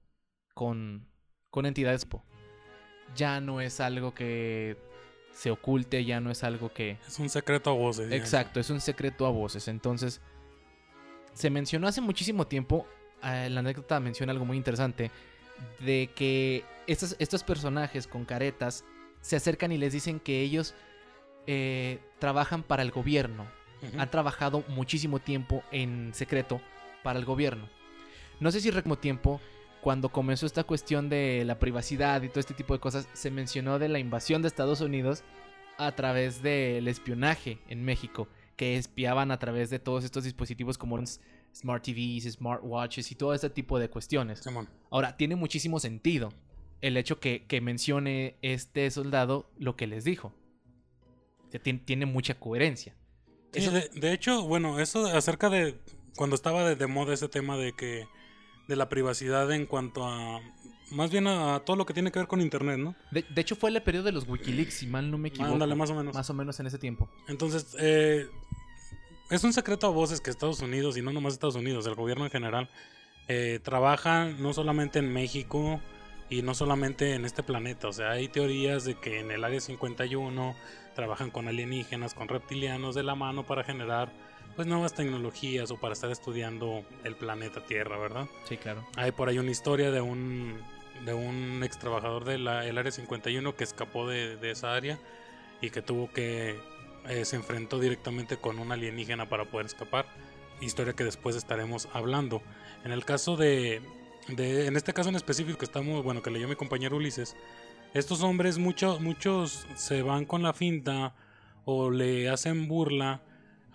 [0.53, 1.07] con,
[1.49, 2.07] con entidades.
[3.15, 4.77] Ya no es algo que
[5.31, 6.97] se oculte, ya no es algo que...
[7.07, 8.11] Es un secreto a voces.
[8.11, 9.67] Exacto, es un secreto a voces.
[9.67, 10.21] Entonces,
[11.33, 12.87] se mencionó hace muchísimo tiempo,
[13.23, 15.11] eh, la anécdota menciona algo muy interesante,
[15.79, 18.85] de que estos, estos personajes con caretas
[19.21, 20.73] se acercan y les dicen que ellos
[21.47, 23.45] eh, trabajan para el gobierno.
[23.99, 26.59] Han trabajado muchísimo tiempo en secreto
[27.03, 27.69] para el gobierno.
[28.39, 29.39] No sé si recmo tiempo,
[29.85, 33.77] cuando comenzó esta cuestión de la privacidad y todo este tipo de cosas, se mencionó
[33.77, 35.23] de la invasión de Estados Unidos
[35.77, 40.97] a través del espionaje en México, que espiaban a través de todos estos dispositivos como
[41.53, 44.41] smart TVs, smartwatches y todo este tipo de cuestiones.
[44.89, 46.33] Ahora, tiene muchísimo sentido
[46.81, 50.33] el hecho que, mencione este soldado lo que les dijo.
[51.85, 52.95] tiene, mucha coherencia.
[53.51, 55.77] de, hecho, bueno, eso acerca de
[56.15, 58.07] cuando estaba de, moda ese tema de que
[58.67, 60.41] de la privacidad en cuanto a
[60.91, 62.95] más bien a, todo lo que tiene que ver con internet, ¿no?
[63.11, 65.53] De, hecho fue el periodo de los WikiLeaks, si mal no me equivoco.
[65.53, 66.13] Ándale, más o menos.
[66.13, 67.09] Más o menos en ese tiempo.
[67.27, 68.29] Entonces, eh,
[69.31, 72.25] es un secreto a voces que Estados Unidos, y no nomás Estados Unidos, el gobierno
[72.25, 72.69] en general,
[73.27, 75.81] eh, trabaja no solamente en México,
[76.29, 79.59] y no solamente en este planeta, o sea, hay teorías de que en el área
[79.59, 80.55] 51
[80.95, 84.11] trabajan con alienígenas, con reptilianos de la mano para generar
[84.55, 88.27] pues nuevas tecnologías o para estar estudiando el planeta Tierra, ¿verdad?
[88.47, 88.85] Sí, claro.
[88.95, 90.59] Hay por ahí una historia de un
[91.03, 94.97] de un ex trabajador del área 51 que escapó de, esa área
[95.61, 96.57] y que tuvo que
[97.07, 100.05] eh, se enfrentó directamente con un alienígena para poder escapar.
[100.61, 102.41] Historia que después estaremos hablando.
[102.85, 103.81] En el caso de,
[104.29, 107.35] en este caso en específico que estamos, bueno, que leyó mi compañero Ulises,
[107.93, 111.13] estos hombres muchos muchos se van con la finta
[111.65, 113.21] o le hacen burla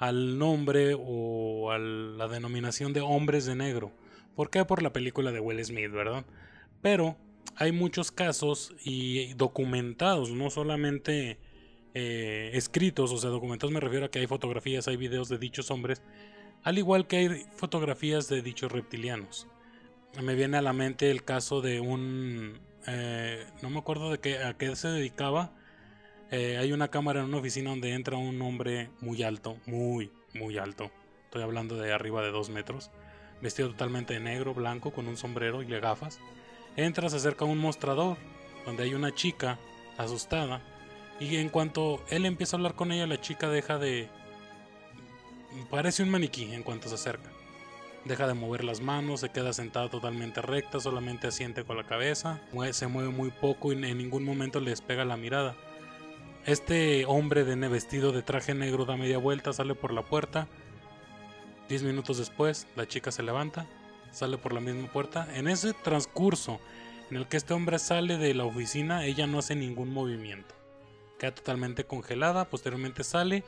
[0.01, 3.93] al nombre o a la denominación de hombres de negro.
[4.35, 4.65] ¿Por qué?
[4.65, 6.25] Por la película de Will Smith, ¿verdad?
[6.83, 7.17] Pero
[7.55, 11.39] hay muchos casos y documentados, no solamente
[11.95, 15.71] eh, escritos, o sea, documentados me refiero a que hay fotografías, hay videos de dichos
[15.71, 16.03] hombres,
[16.65, 19.47] al igual que hay fotografías de dichos reptilianos
[20.23, 22.59] me viene a la mente el caso de un...
[22.87, 25.53] Eh, no me acuerdo de qué, a qué se dedicaba.
[26.33, 30.59] Eh, hay una cámara en una oficina donde entra un hombre muy alto, muy, muy
[30.59, 30.91] alto.
[31.25, 32.91] Estoy hablando de arriba de dos metros.
[33.43, 36.21] Vestido totalmente de negro, blanco, con un sombrero y le gafas.
[36.77, 38.17] Entra, se acerca a un mostrador
[38.65, 39.59] donde hay una chica
[39.99, 40.63] asustada.
[41.19, 44.09] Y en cuanto él empieza a hablar con ella, la chica deja de...
[45.69, 47.29] Parece un maniquí en cuanto se acerca.
[48.05, 52.41] Deja de mover las manos, se queda sentada totalmente recta, solamente asiente con la cabeza,
[52.71, 55.57] se mueve muy poco y en ningún momento le despega la mirada.
[56.47, 60.49] Este hombre de vestido de traje negro da media vuelta, sale por la puerta.
[61.69, 63.67] Diez minutos después, la chica se levanta,
[64.11, 65.29] sale por la misma puerta.
[65.35, 66.59] En ese transcurso
[67.11, 70.55] en el que este hombre sale de la oficina, ella no hace ningún movimiento.
[71.19, 73.45] Queda totalmente congelada, posteriormente sale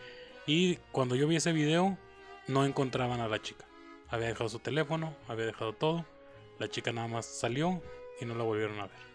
[0.47, 1.97] y cuando yo vi ese video
[2.47, 3.65] no encontraban a la chica.
[4.09, 6.05] Había dejado su teléfono, había dejado todo.
[6.59, 7.81] La chica nada más salió
[8.21, 9.12] y no la volvieron a ver.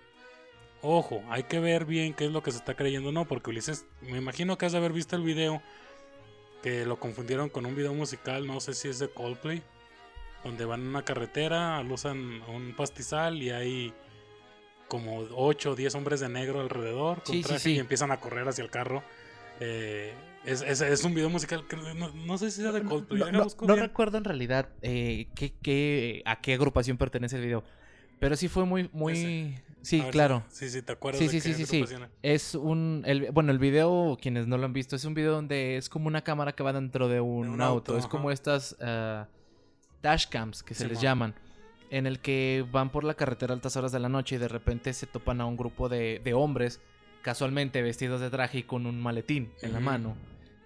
[0.82, 3.86] Ojo, hay que ver bien qué es lo que se está creyendo no, porque Ulises,
[4.02, 5.62] me imagino que has de haber visto el video
[6.62, 9.64] que lo confundieron con un video musical, no sé si es de Coldplay,
[10.44, 13.94] donde van en una carretera, usan un pastizal y hay
[14.88, 18.64] como 8 o 10 hombres de negro alrededor con traje y empiezan a correr hacia
[18.64, 19.04] el carro.
[19.60, 20.14] Eh,
[20.46, 21.66] es, es, un video musical
[22.26, 23.32] no, sé si sea de Coldplay.
[23.32, 27.64] No, recuerdo en realidad eh, qué, a qué agrupación pertenece el video.
[28.20, 29.60] Pero sí fue muy, muy...
[29.88, 30.44] Sí, claro.
[30.50, 31.20] Sí, sí, te acuerdas.
[31.20, 31.86] Sí, sí, sí, sí,
[32.22, 33.04] Es un...
[33.06, 36.08] El, bueno, el video, quienes no lo han visto, es un video donde es como
[36.08, 37.98] una cámara que va dentro de un, auto.
[37.98, 39.26] Es como estas uh,
[40.02, 41.36] dashcams que se les llaman.
[41.90, 44.50] En el que van por la carretera a altas horas de la noche y de
[44.50, 46.82] repente se topan a un grupo de, de hombres
[47.22, 50.18] casualmente vestidos de traje y con un maletín en la mano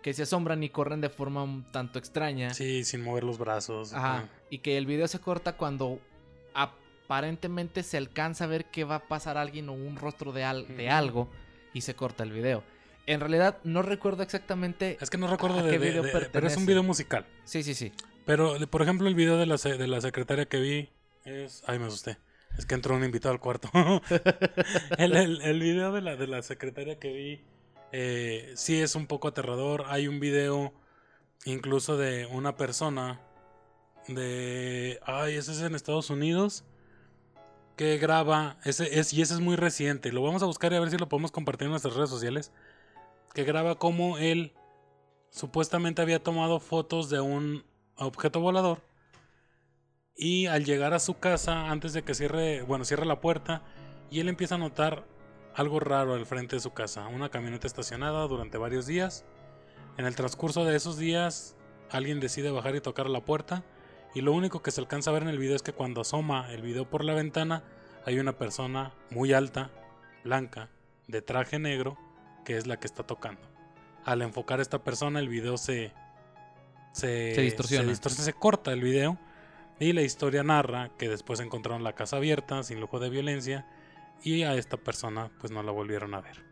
[0.01, 2.55] que se asombran y corren de forma un tanto extraña.
[2.55, 3.93] Sí, sin mover los brazos.
[3.93, 4.27] Ajá.
[4.49, 5.99] Y que el video se corta cuando
[7.15, 10.43] aparentemente se alcanza a ver que va a pasar alguien o un rostro de,
[10.77, 11.29] de algo
[11.73, 12.63] y se corta el video.
[13.05, 14.97] En realidad no recuerdo exactamente.
[15.01, 17.25] Es que no recuerdo ¿A de, qué de- video de- Pero es un video musical.
[17.43, 17.91] Sí, sí, sí.
[18.25, 20.89] Pero, por ejemplo, el video de la, de la secretaria que vi
[21.25, 21.63] es...
[21.67, 22.17] Ay, me asusté.
[22.57, 23.69] Es que entró un invitado al cuarto.
[24.97, 27.41] el, el- el video de la, de la secretaria que vi
[27.91, 29.83] eh, sí es un poco aterrador.
[29.87, 30.71] Hay un video
[31.43, 33.19] incluso de una persona
[34.07, 34.99] de...
[35.05, 36.63] Ay, ese es en Estados Unidos.
[37.75, 40.11] Que graba, ese es, y ese es muy reciente.
[40.11, 42.51] Lo vamos a buscar y a ver si lo podemos compartir en nuestras redes sociales.
[43.33, 44.53] Que graba como él
[45.31, 47.63] supuestamente había tomado fotos de un
[47.95, 48.81] objeto volador.
[50.15, 53.63] Y al llegar a su casa, antes de que cierre, bueno, cierre la puerta,
[54.11, 55.05] y él empieza a notar
[55.55, 57.07] algo raro al frente de su casa.
[57.07, 59.25] Una camioneta estacionada durante varios días.
[59.97, 61.55] En el transcurso de esos días,
[61.89, 63.63] alguien decide bajar y tocar la puerta.
[64.13, 66.51] Y lo único que se alcanza a ver en el video es que cuando asoma
[66.51, 67.63] el video por la ventana,
[68.05, 69.71] hay una persona muy alta,
[70.23, 70.69] blanca,
[71.07, 71.97] de traje negro,
[72.43, 73.41] que es la que está tocando.
[74.03, 75.93] Al enfocar a esta persona, el video se.
[76.91, 77.85] Se, Se distorsiona.
[77.85, 79.17] Se, distorsiona, se corta el video.
[79.79, 83.65] Y la historia narra que después encontraron la casa abierta, sin lujo de violencia.
[84.23, 86.43] Y a esta persona, pues no la volvieron a ver.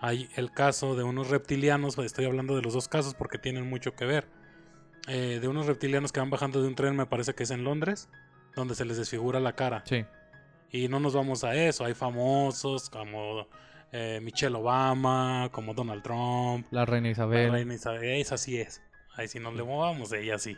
[0.00, 3.96] Hay el caso de unos reptilianos, estoy hablando de los dos casos porque tienen mucho
[3.96, 4.28] que ver.
[5.08, 7.64] Eh, de unos reptilianos que van bajando de un tren, me parece que es en
[7.64, 8.08] Londres,
[8.54, 9.82] donde se les desfigura la cara.
[9.86, 10.04] Sí.
[10.70, 13.46] Y no nos vamos a eso, hay famosos como
[13.90, 17.50] eh, Michelle Obama, como Donald Trump, La reina la Isabel.
[17.52, 18.82] reina Isabel, esa sí es.
[19.16, 20.56] Ahí sí nos le movamos, ella sí.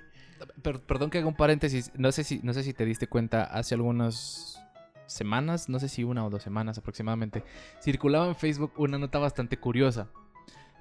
[0.62, 1.92] Per- perdón que haga un paréntesis.
[1.96, 4.60] No sé, si, no sé si te diste cuenta hace algunas
[5.06, 7.44] semanas, no sé si una o dos semanas aproximadamente,
[7.80, 10.08] circulaba en Facebook una nota bastante curiosa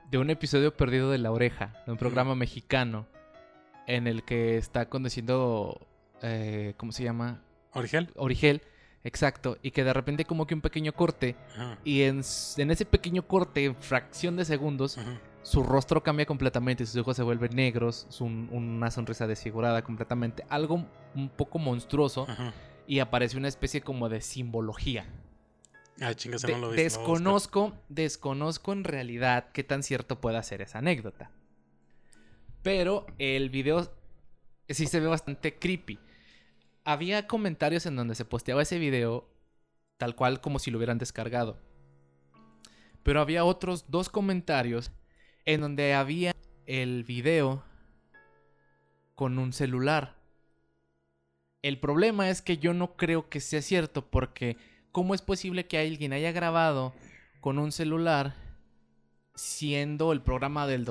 [0.10, 3.06] de un episodio perdido de La Oreja, de un programa mexicano
[3.96, 5.88] en el que está conduciendo,
[6.22, 7.42] eh, ¿cómo se llama?
[7.74, 8.10] Origel.
[8.16, 8.62] Origel,
[9.04, 13.28] exacto, y que de repente como que un pequeño corte Ajá, y en, ese pequeño
[13.28, 15.20] corte, en fracción de segundos, ajá.
[15.42, 20.86] su rostro cambia completamente, sus ojos se vuelven negros, su- una sonrisa desfigurada completamente, algo
[21.16, 22.54] un poco monstruoso ajá.
[22.88, 25.06] y aparece una especie como de simbología.
[26.02, 26.78] Ah, chinga, ese De- no lo vi.
[26.78, 31.32] desconozco, desconozco en realidad qué tan cierto pueda ser esa anécdota.
[32.62, 33.92] Pero el video
[34.68, 36.00] sí se ve bastante creepy.
[36.84, 39.30] Había comentarios en donde se posteaba ese video
[39.98, 41.58] tal cual como si lo hubieran descargado.
[43.04, 44.92] Pero había otros dos comentarios
[45.46, 46.34] en donde había
[46.66, 47.64] el video
[49.16, 50.16] con un celular.
[51.62, 54.58] El problema es que yo no creo que sea cierto porque
[54.92, 56.94] ¿cómo es posible que alguien haya grabado
[57.42, 58.36] con un celular
[59.36, 60.86] siendo el programa del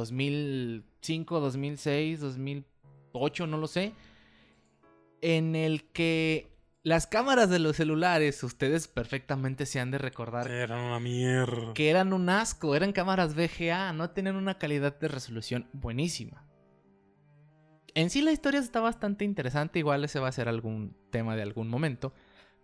[1.01, 3.93] 2005, 2006, 2008, no lo sé,
[5.21, 6.49] en el que
[6.83, 11.75] las cámaras de los celulares, ustedes perfectamente se han de recordar Era una mierda.
[11.75, 16.45] que eran un asco, eran cámaras VGA, no tenían una calidad de resolución buenísima.
[17.95, 21.43] En sí la historia está bastante interesante, igual ese va a ser algún tema de
[21.43, 22.13] algún momento,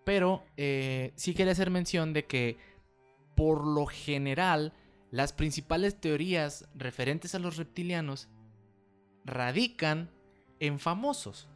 [0.05, 2.57] pero eh, sí quería hacer mención de que
[3.35, 4.73] por lo general
[5.14, 8.29] las principales teorías referentes a los reptilianos
[9.24, 10.11] radican
[10.61, 11.48] en famosos.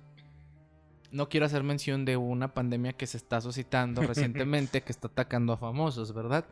[1.11, 4.03] No quiero hacer mención de una pandemia que se está suscitando
[4.47, 6.45] recientemente que está atacando a famosos, ¿verdad?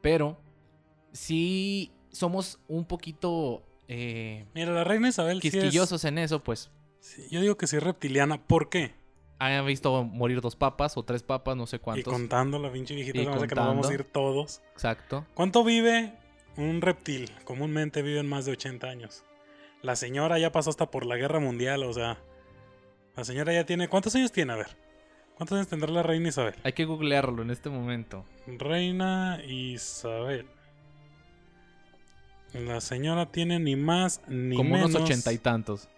[0.00, 0.38] Pero
[1.12, 6.70] sí somos un poquito eh, Mira, la reina Isabel sí es- quisquillosos en eso, pues.
[7.00, 8.42] sí, yo digo que sí es reptiliana.
[8.46, 8.94] ¿Por qué?
[9.40, 12.12] Han visto morir dos papas o tres papas, no sé Y cuántos.
[12.12, 13.92] contando la pinche viejita, Y hace que nos vamos a contando.
[13.92, 14.62] ir todos.
[14.72, 15.24] Exacto.
[15.34, 16.17] ¿Cuánto vive
[16.58, 17.30] un reptil?
[17.44, 19.24] Comúnmente viven más de 80 años.
[19.82, 22.18] La señora ya pasó hasta por la guerra mundial, o sea.
[23.16, 23.88] La señora ya tiene.
[23.88, 24.52] ¿Cuántos años tiene?
[24.52, 24.68] A ver.
[25.36, 26.54] ¿Cuántos años tendrá la reina Isabel?
[26.64, 28.24] Hay que googlearlo en este momento.
[28.46, 30.46] Reina Isabel.
[32.54, 34.90] La señora tiene ni más ni Como menos.
[34.90, 35.88] unos ochenta y tantos.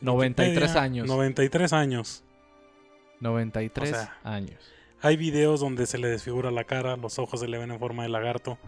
[0.00, 1.06] 93 Wikipedia, años.
[1.06, 2.24] 93 años.
[3.20, 4.72] 93 O sea, años.
[5.02, 8.02] Hay videos donde se le desfigura la cara, los ojos se le ven en forma
[8.02, 8.58] de lagarto.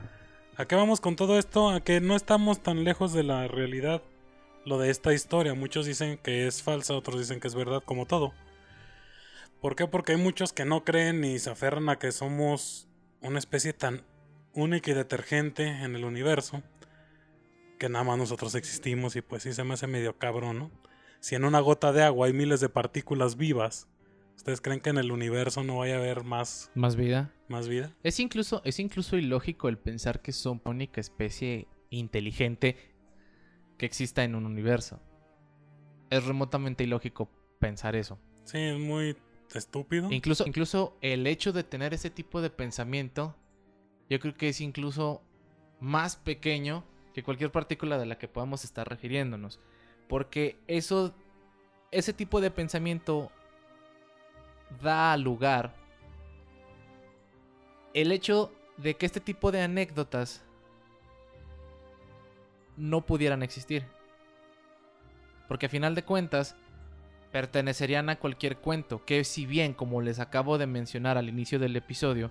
[0.59, 1.71] ¿A qué vamos con todo esto?
[1.71, 4.03] A que no estamos tan lejos de la realidad.
[4.65, 5.55] Lo de esta historia.
[5.55, 8.33] Muchos dicen que es falsa, otros dicen que es verdad, como todo.
[9.61, 9.87] ¿Por qué?
[9.87, 12.89] Porque hay muchos que no creen ni se aferran a que somos
[13.21, 14.03] una especie tan
[14.53, 16.61] única y detergente en el universo
[17.79, 20.71] que nada más nosotros existimos y pues sí se me hace medio cabrón, ¿no?
[21.21, 23.87] Si en una gota de agua hay miles de partículas vivas,
[24.35, 27.33] ¿ustedes creen que en el universo no vaya a haber más, Más vida.
[27.49, 27.95] Más vida?
[28.03, 32.77] Es incluso, es incluso ilógico el pensar que son la única especie inteligente
[33.77, 35.01] que exista en un universo.
[36.11, 38.19] Es remotamente ilógico pensar eso.
[38.45, 39.17] Sí, es muy
[39.55, 40.11] estúpido.
[40.11, 43.37] Incluso, incluso el hecho de tener ese tipo de pensamiento,
[44.09, 45.23] yo creo que es incluso
[45.81, 46.85] más pequeño
[47.15, 49.61] que cualquier partícula de la que podamos estar refiriéndonos.
[50.09, 51.15] Porque eso,
[51.91, 53.31] ese tipo de pensamiento
[54.83, 55.75] da lugar
[57.95, 60.43] el hecho de que este tipo de anécdotas
[62.77, 63.85] no pudieran existir.
[65.49, 66.57] Porque a final de cuentas,
[67.33, 71.77] pertenecerían a cualquier cuento, que si bien, como les acabo de mencionar al inicio del
[71.77, 72.31] episodio,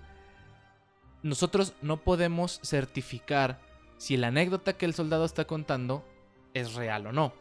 [1.24, 3.60] nosotros no podemos certificar
[3.97, 6.05] si la anécdota que el soldado está contando
[6.53, 7.34] es real o no.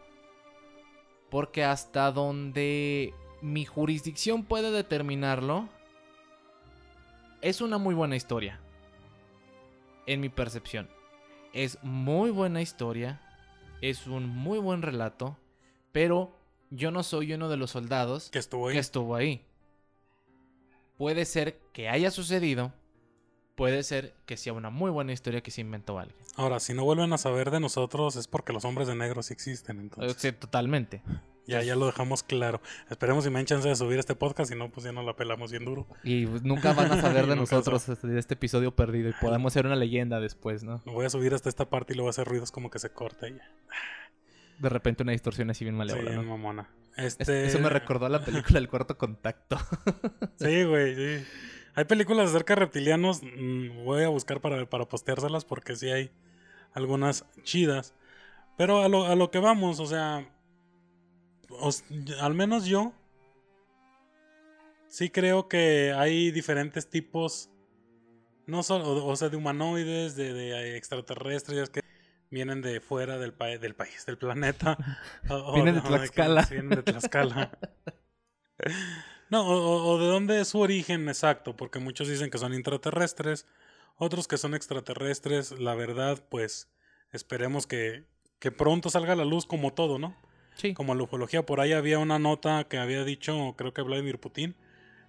[1.30, 3.12] Porque hasta donde
[3.42, 5.68] mi jurisdicción puede determinarlo,
[7.48, 8.58] es una muy buena historia.
[10.06, 10.88] En mi percepción.
[11.52, 13.20] Es muy buena historia.
[13.80, 15.36] Es un muy buen relato.
[15.92, 16.36] Pero
[16.70, 18.74] yo no soy uno de los soldados Que estuvo ahí.
[18.74, 19.44] que estuvo ahí.
[20.98, 22.72] Puede ser que haya sucedido.
[23.54, 26.18] Puede ser que sea una muy buena historia que se inventó alguien.
[26.36, 29.32] Ahora, si no vuelven a saber de nosotros es porque los hombres de negro sí
[29.32, 29.78] existen.
[29.78, 31.00] Eh, Entonces, sí, totalmente.
[31.46, 32.60] Ya, ya lo dejamos claro.
[32.90, 34.50] Esperemos si me den chance de subir este podcast.
[34.52, 35.86] Si no, pues ya nos la pelamos bien duro.
[36.02, 39.08] Y pues, nunca van a saber de nosotros este- de este episodio perdido.
[39.10, 40.82] Y podemos ser una leyenda después, ¿no?
[40.84, 42.78] Lo voy a subir hasta esta parte y luego voy a hacer ruidos como que
[42.78, 43.48] se corta y ya.
[44.58, 46.22] De repente una distorsión así bien Sí, malévola, ¿no?
[46.22, 46.68] mamona.
[46.96, 47.46] Es- Este...
[47.46, 49.58] Eso me recordó a la película El Cuarto Contacto.
[50.38, 51.24] Sí, güey, sí.
[51.74, 53.20] Hay películas acerca de reptilianos.
[53.22, 56.10] mm, voy a buscar para, para posteárselas porque sí hay
[56.72, 57.94] algunas chidas.
[58.56, 60.26] Pero a lo, a lo que vamos, o sea.
[61.50, 61.84] Os-
[62.20, 62.92] al menos yo.
[64.88, 67.50] Sí creo que hay diferentes tipos.
[68.46, 71.80] No solo, o, sea, de humanoides, de, de extraterrestres que
[72.30, 74.76] vienen de fuera del, pa- del país, del planeta.
[75.28, 76.44] O- Vienen de o que- Tlaxcala.
[76.44, 77.50] sí, vienen de Tlaxcala.
[79.28, 83.44] No, o de dónde es su origen exacto, porque muchos dicen que son intraterrestres,
[83.96, 85.50] otros que son extraterrestres.
[85.58, 86.70] La verdad, pues
[87.12, 88.04] esperemos que,
[88.38, 90.16] que pronto salga a la luz como todo, ¿no?
[90.56, 90.74] Sí.
[90.74, 94.54] Como la ufología, por ahí había una nota que había dicho, creo que Vladimir Putin,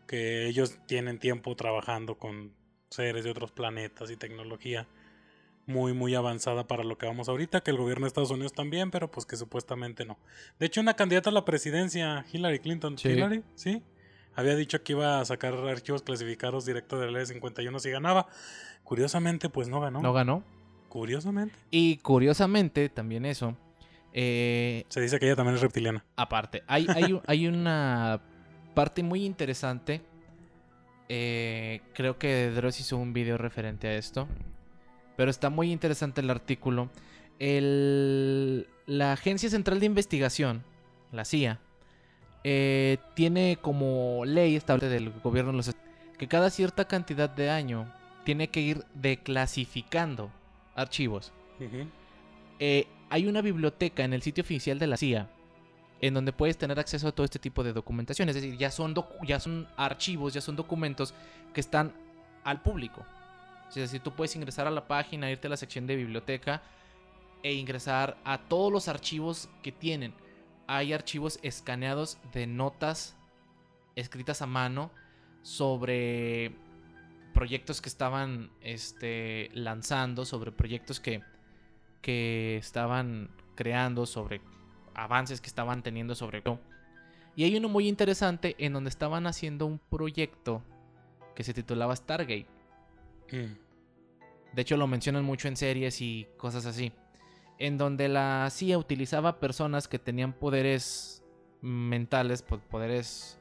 [0.05, 2.51] que ellos tienen tiempo trabajando con
[2.89, 4.87] seres de otros planetas y tecnología
[5.65, 8.89] muy, muy avanzada para lo que vamos ahorita, que el gobierno de Estados Unidos también,
[8.89, 10.17] pero pues que supuestamente no.
[10.59, 13.09] De hecho, una candidata a la presidencia, Hillary Clinton, Sí.
[13.09, 13.83] Hillary, sí,
[14.33, 18.27] había dicho que iba a sacar archivos clasificados directo del E51 si ganaba.
[18.83, 20.01] Curiosamente, pues no ganó.
[20.01, 20.43] No ganó.
[20.87, 21.55] Curiosamente.
[21.69, 23.57] Y curiosamente, también eso.
[24.19, 26.03] Eh, Se dice que ella también es reptiliana.
[26.15, 28.19] aparte, hay, hay, hay una
[28.73, 30.01] parte muy interesante.
[31.09, 34.27] eh, creo que Dross hizo un video referente a esto.
[35.15, 36.89] Pero está muy interesante el artículo.
[37.39, 40.63] El- la Agencia Central de Investigación,
[41.11, 41.59] la CIA,
[42.43, 45.75] eh, tiene como ley estable del gobierno de los
[46.17, 47.91] que cada cierta cantidad de año
[48.25, 50.31] tiene que ir declasificando
[50.75, 51.31] archivos.
[52.59, 55.29] Eh, hay una biblioteca en el sitio oficial de la CIA
[56.01, 58.29] en donde puedes tener acceso a todo este tipo de documentación.
[58.29, 58.93] Es decir, ya son,
[59.25, 61.13] ya son archivos, ya son documentos
[61.53, 61.93] que están
[62.43, 63.05] al público.
[63.69, 66.61] Es decir, tú puedes ingresar a la página, irte a la sección de biblioteca
[67.43, 70.13] e ingresar a todos los archivos que tienen.
[70.67, 73.15] Hay archivos escaneados de notas
[73.95, 74.91] escritas a mano
[75.41, 76.55] sobre
[77.33, 81.23] proyectos que estaban este, lanzando, sobre proyectos que,
[82.01, 84.41] que estaban creando, sobre
[84.93, 86.41] avances que estaban teniendo sobre
[87.35, 90.63] Y hay uno muy interesante en donde estaban haciendo un proyecto
[91.35, 92.47] que se titulaba Stargate.
[93.31, 94.55] Mm.
[94.55, 96.91] De hecho, lo mencionan mucho en series y cosas así.
[97.59, 101.23] En donde la CIA utilizaba personas que tenían poderes
[101.61, 103.39] mentales, po- poderes...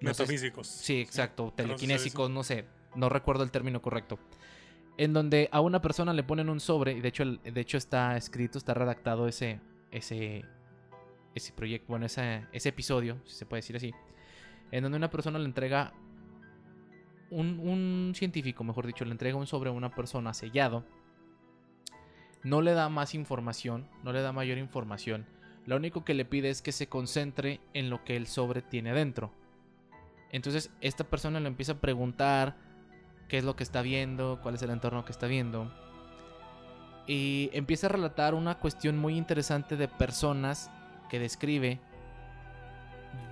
[0.00, 0.66] no sé- Metafísicos.
[0.66, 1.44] Sí, exacto.
[1.44, 2.66] ¿Conoces Telequinésicos, no sé.
[2.94, 4.18] No recuerdo el término correcto.
[4.98, 8.16] En donde a una persona le ponen un sobre, y de hecho, de hecho está
[8.16, 9.60] escrito, está redactado ese,
[9.92, 10.44] ese,
[11.34, 13.94] ese proyecto, bueno, ese, ese episodio, si se puede decir así.
[14.72, 15.94] En donde una persona le entrega,
[17.30, 20.84] un, un científico, mejor dicho, le entrega un sobre a una persona sellado.
[22.42, 25.26] No le da más información, no le da mayor información.
[25.64, 28.92] Lo único que le pide es que se concentre en lo que el sobre tiene
[28.92, 29.30] dentro.
[30.32, 32.56] Entonces esta persona le empieza a preguntar
[33.28, 35.70] qué es lo que está viendo, cuál es el entorno que está viendo.
[37.06, 40.70] Y empieza a relatar una cuestión muy interesante de personas
[41.08, 41.80] que describe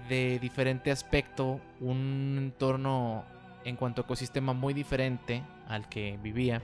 [0.08, 3.24] de diferente aspecto un entorno
[3.64, 6.62] en cuanto a ecosistema muy diferente al que vivía.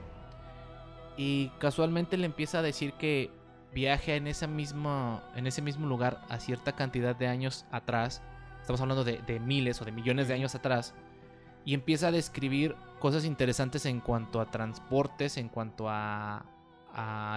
[1.17, 3.29] Y casualmente le empieza a decir que
[3.73, 8.21] viaje en, esa misma, en ese mismo lugar a cierta cantidad de años atrás.
[8.61, 10.93] Estamos hablando de, de miles o de millones de años atrás.
[11.65, 16.45] Y empieza a describir cosas interesantes en cuanto a transportes, en cuanto a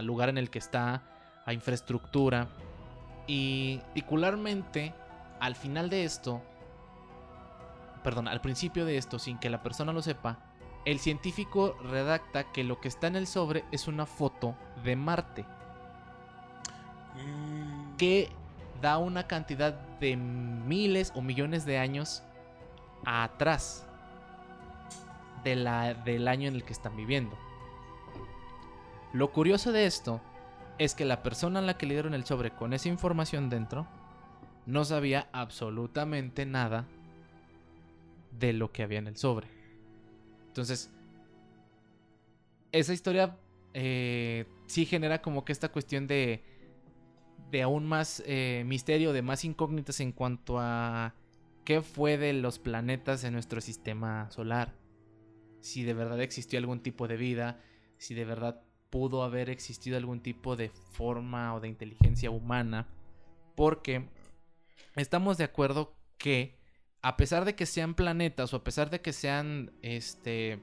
[0.04, 1.02] lugar en el que está,
[1.44, 2.46] a infraestructura.
[3.26, 4.94] Y particularmente
[5.40, 6.40] al final de esto,
[8.04, 10.38] perdón, al principio de esto, sin que la persona lo sepa,
[10.84, 14.54] el científico redacta que lo que está en el sobre es una foto
[14.84, 15.44] de Marte.
[17.16, 18.30] Mm, que
[18.80, 22.22] da una cantidad de miles o millones de años
[23.04, 23.85] atrás
[25.54, 27.36] del año en el que están viviendo.
[29.12, 30.20] Lo curioso de esto
[30.78, 33.86] es que la persona a la que le dieron el sobre con esa información dentro
[34.66, 36.86] no sabía absolutamente nada
[38.38, 39.48] de lo que había en el sobre.
[40.48, 40.90] Entonces,
[42.72, 43.38] esa historia
[43.72, 46.42] eh, sí genera como que esta cuestión de
[47.50, 51.14] de aún más eh, misterio, de más incógnitas en cuanto a
[51.64, 54.72] qué fue de los planetas en nuestro sistema solar.
[55.66, 57.60] Si de verdad existió algún tipo de vida,
[57.98, 62.86] si de verdad pudo haber existido algún tipo de forma o de inteligencia humana.
[63.56, 64.08] Porque
[64.94, 66.56] estamos de acuerdo que
[67.02, 70.60] a pesar de que sean planetas o a pesar de que sean este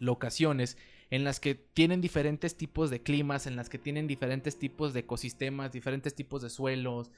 [0.00, 0.76] locaciones
[1.10, 5.00] en las que tienen diferentes tipos de climas, en las que tienen diferentes tipos de
[5.00, 7.12] ecosistemas, diferentes tipos de suelos,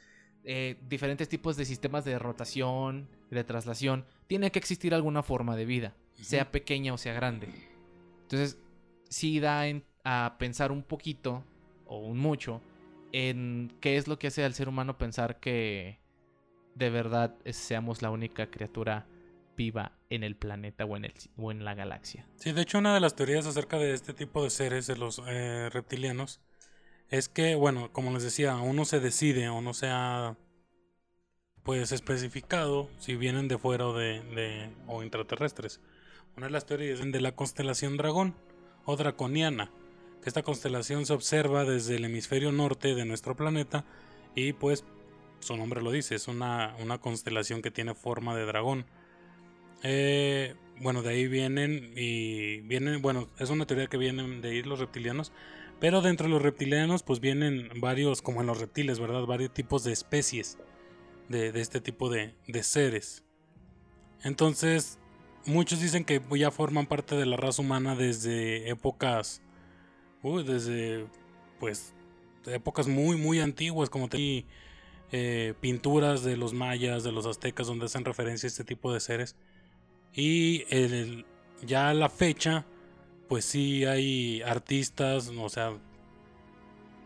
[0.45, 5.65] eh, diferentes tipos de sistemas de rotación, de traslación, tiene que existir alguna forma de
[5.65, 7.49] vida, sea pequeña o sea grande.
[8.23, 8.59] Entonces,
[9.09, 11.45] sí da en- a pensar un poquito,
[11.87, 12.61] o un mucho,
[13.13, 15.99] en qué es lo que hace al ser humano pensar que
[16.75, 19.07] de verdad seamos la única criatura
[19.57, 22.27] viva en el planeta o en, el, o en la galaxia.
[22.37, 25.23] Sí, de hecho una de las teorías acerca de este tipo de seres, de los
[25.27, 26.41] eh, reptilianos,
[27.09, 30.37] es que, bueno, como les decía, aún no se decide o no se ha
[31.63, 35.81] pues especificado si vienen de fuera o de, de- o intraterrestres.
[36.37, 38.35] Una de las teorías de la constelación dragón
[38.85, 39.71] o draconiana,
[40.23, 43.87] que esta constelación se observa desde el hemisferio norte de nuestro planeta
[44.35, 44.85] y pues
[45.41, 48.85] su nombre lo dice, es una, una constelación que tiene forma de dragón.
[49.83, 54.63] Eh, bueno, de ahí vienen y vienen, bueno, es una teoría que vienen de ahí
[54.63, 55.33] los reptilianos,
[55.81, 59.25] pero dentro de los reptilianos pues vienen varios, como en los reptiles, ¿verdad?
[59.25, 60.59] Varios tipos de especies
[61.31, 63.25] de, de este tipo de, de seres.
[64.23, 64.99] Entonces,
[65.47, 69.43] muchos dicen que ya forman parte de la raza humana desde épocas,
[70.23, 71.07] uy, desde
[71.61, 71.95] pues
[72.47, 74.47] épocas muy, muy antiguas, como te
[75.13, 79.01] eh, pinturas de los mayas, de los aztecas, donde hacen referencia a este tipo de
[79.01, 79.37] seres.
[80.15, 81.27] Y el-
[81.63, 82.67] ya a la fecha,
[83.29, 85.79] pues sí hay artistas, o sea,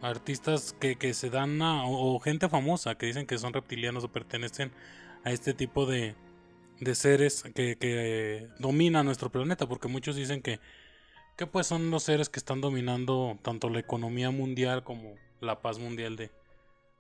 [0.03, 4.05] artistas que, que se dan a, o, o gente famosa que dicen que son reptilianos
[4.05, 4.73] o pertenecen
[5.25, 6.17] a este tipo de,
[6.81, 10.61] de seres que, que dominan nuestro planeta, porque muchos dicen que,
[11.37, 15.79] que pues son los seres que están dominando tanto la economía mundial como la paz
[15.79, 16.31] mundial de,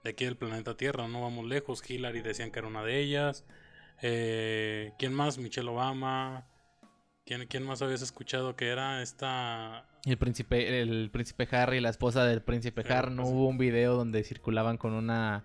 [0.05, 1.83] de aquí del planeta Tierra, no vamos lejos.
[1.89, 3.45] Hillary decían que era una de ellas.
[4.03, 5.39] Eh, ¿Quién más?
[5.39, 6.47] Michelle Obama.
[7.27, 9.87] ¿Quién, ¿Quién más habías escuchado que era esta?
[10.05, 14.25] El príncipe, el príncipe Harry, la esposa del príncipe Harry, no hubo un video donde
[14.25, 15.45] circulaban con una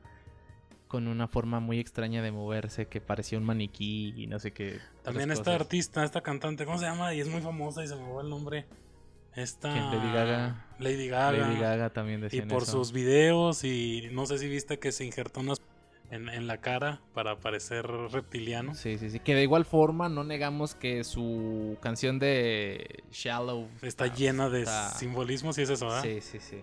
[0.88, 4.80] con una forma muy extraña de moverse que parecía un maniquí y no sé qué.
[5.04, 5.62] También esta cosas.
[5.62, 7.14] artista, esta cantante, ¿cómo se llama?
[7.14, 8.66] Y es muy famosa y se me va el nombre.
[9.36, 9.68] Esta.
[9.70, 10.66] Lady Gaga.
[10.80, 11.38] Lady Gaga.
[11.48, 15.04] Lady Gaga también Y decía por sus videos, y no sé si viste que se
[15.06, 15.60] injertó unas
[16.12, 18.76] en, en la cara para parecer reptiliano.
[18.76, 19.20] Sí, sí, sí.
[19.20, 24.92] Que de igual forma no negamos que su canción de Shallow Está llena de está-
[24.92, 26.04] simbolismos y es eso, ¿verdad?
[26.04, 26.58] Sí, sí, sí.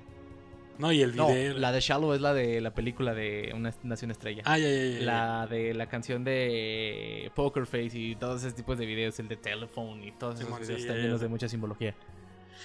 [0.78, 1.58] No, y el No, video.
[1.58, 4.42] la de Shallow es la de la película de Una Nación Estrella.
[4.46, 5.00] Ah, ya, ya, ya.
[5.04, 9.36] La de la canción de Poker Face y todos esos tipos de videos, el de
[9.36, 11.94] Telephone y todos esos videos sí, están llenos de mucha simbología.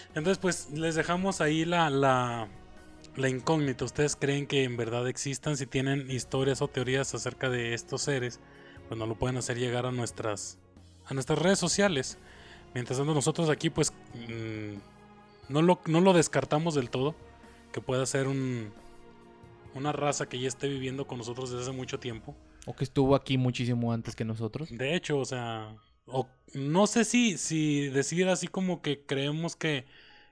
[0.09, 2.47] Entonces, pues les dejamos ahí la, la,
[3.15, 3.83] la incógnita.
[3.85, 5.57] ¿Ustedes creen que en verdad existan?
[5.57, 8.39] Si tienen historias o teorías acerca de estos seres,
[8.87, 10.57] pues nos lo pueden hacer llegar a nuestras,
[11.07, 12.17] a nuestras redes sociales.
[12.73, 14.75] Mientras tanto, nosotros aquí, pues mm,
[15.49, 17.15] no, lo, no lo descartamos del todo.
[17.72, 18.72] Que pueda ser un,
[19.76, 22.36] una raza que ya esté viviendo con nosotros desde hace mucho tiempo.
[22.65, 24.70] O que estuvo aquí muchísimo antes que nosotros.
[24.72, 29.86] De hecho, o sea, o- no sé si, si decir así como que creemos que,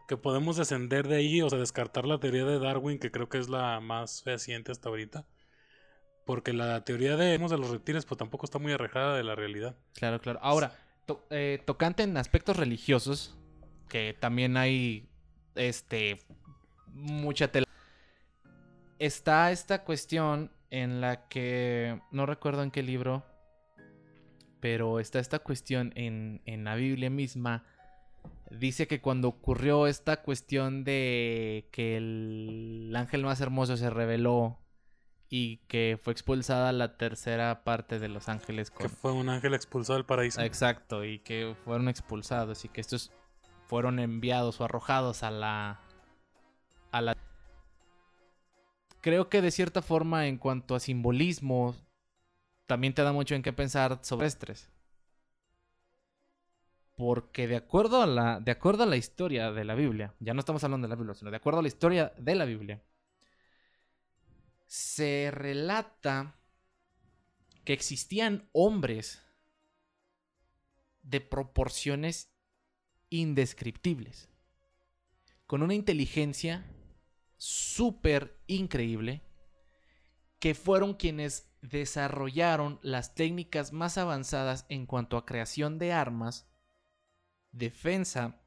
[0.08, 3.38] que podemos descender de ahí, o sea, descartar la teoría de Darwin, que creo que
[3.38, 5.26] es la más fehaciente hasta ahorita.
[6.26, 9.78] Porque la teoría de, de los reptiles, pues tampoco está muy arrejada de la realidad.
[9.94, 10.40] Claro, claro.
[10.42, 10.76] Ahora,
[11.06, 13.38] to- eh, tocante en aspectos religiosos,
[13.88, 15.08] que también hay
[15.54, 16.18] este
[16.96, 17.66] mucha tela.
[18.98, 23.24] Está esta cuestión en la que no recuerdo en qué libro,
[24.60, 27.64] pero está esta cuestión en, en la Biblia misma
[28.52, 34.60] dice que cuando ocurrió esta cuestión de que el ángel más hermoso se reveló
[35.28, 38.72] y que fue expulsada la tercera parte de los ángeles.
[38.72, 40.42] Que fue un ángel expulsado del paraíso.
[40.42, 43.12] Exacto, y que fueron expulsados y que estos
[43.66, 45.82] fueron enviados o arrojados a la...
[49.02, 51.76] Creo que de cierta forma en cuanto a simbolismo,
[52.66, 54.70] también te da mucho en qué pensar sobre estrés.
[56.98, 60.40] Porque de acuerdo, a la, de acuerdo a la historia de la Biblia, ya no
[60.40, 62.82] estamos hablando de la Biblia, sino de acuerdo a la historia de la Biblia,
[64.66, 66.40] se relata
[67.64, 69.22] que existían hombres
[71.04, 72.32] de proporciones
[73.10, 74.30] indescriptibles,
[75.46, 76.66] con una inteligencia
[77.46, 79.22] súper increíble,
[80.40, 86.48] que fueron quienes desarrollaron las técnicas más avanzadas en cuanto a creación de armas,
[87.52, 88.42] defensa,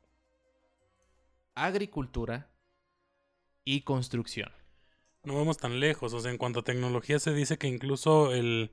[1.54, 2.50] agricultura
[3.64, 4.50] y construcción.
[5.22, 8.72] No vamos tan lejos, o sea, en cuanto a tecnología se dice que incluso el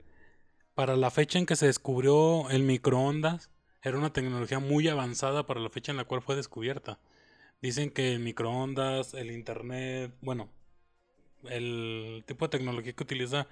[0.74, 3.52] para la fecha en que se descubrió el microondas
[3.84, 7.00] era una tecnología muy avanzada para la fecha en la cual fue descubierta.
[7.62, 10.50] Dicen que el microondas, el internet, bueno,
[11.50, 13.48] el tipo de tecnología que utiliza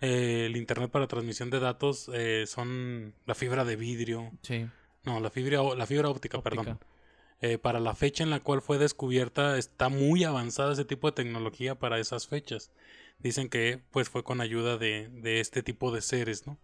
[0.00, 4.32] eh, el internet para transmisión de datos eh, son la fibra de vidrio.
[4.42, 4.66] Sí.
[5.04, 6.78] No, la fibra, la fibra óptica, perdón.
[7.42, 11.14] Eh, para la fecha en la cual fue descubierta está muy avanzada ese tipo de
[11.14, 12.70] tecnología para esas fechas.
[13.18, 16.58] Dicen que pues fue con ayuda de, de este tipo de seres, ¿no?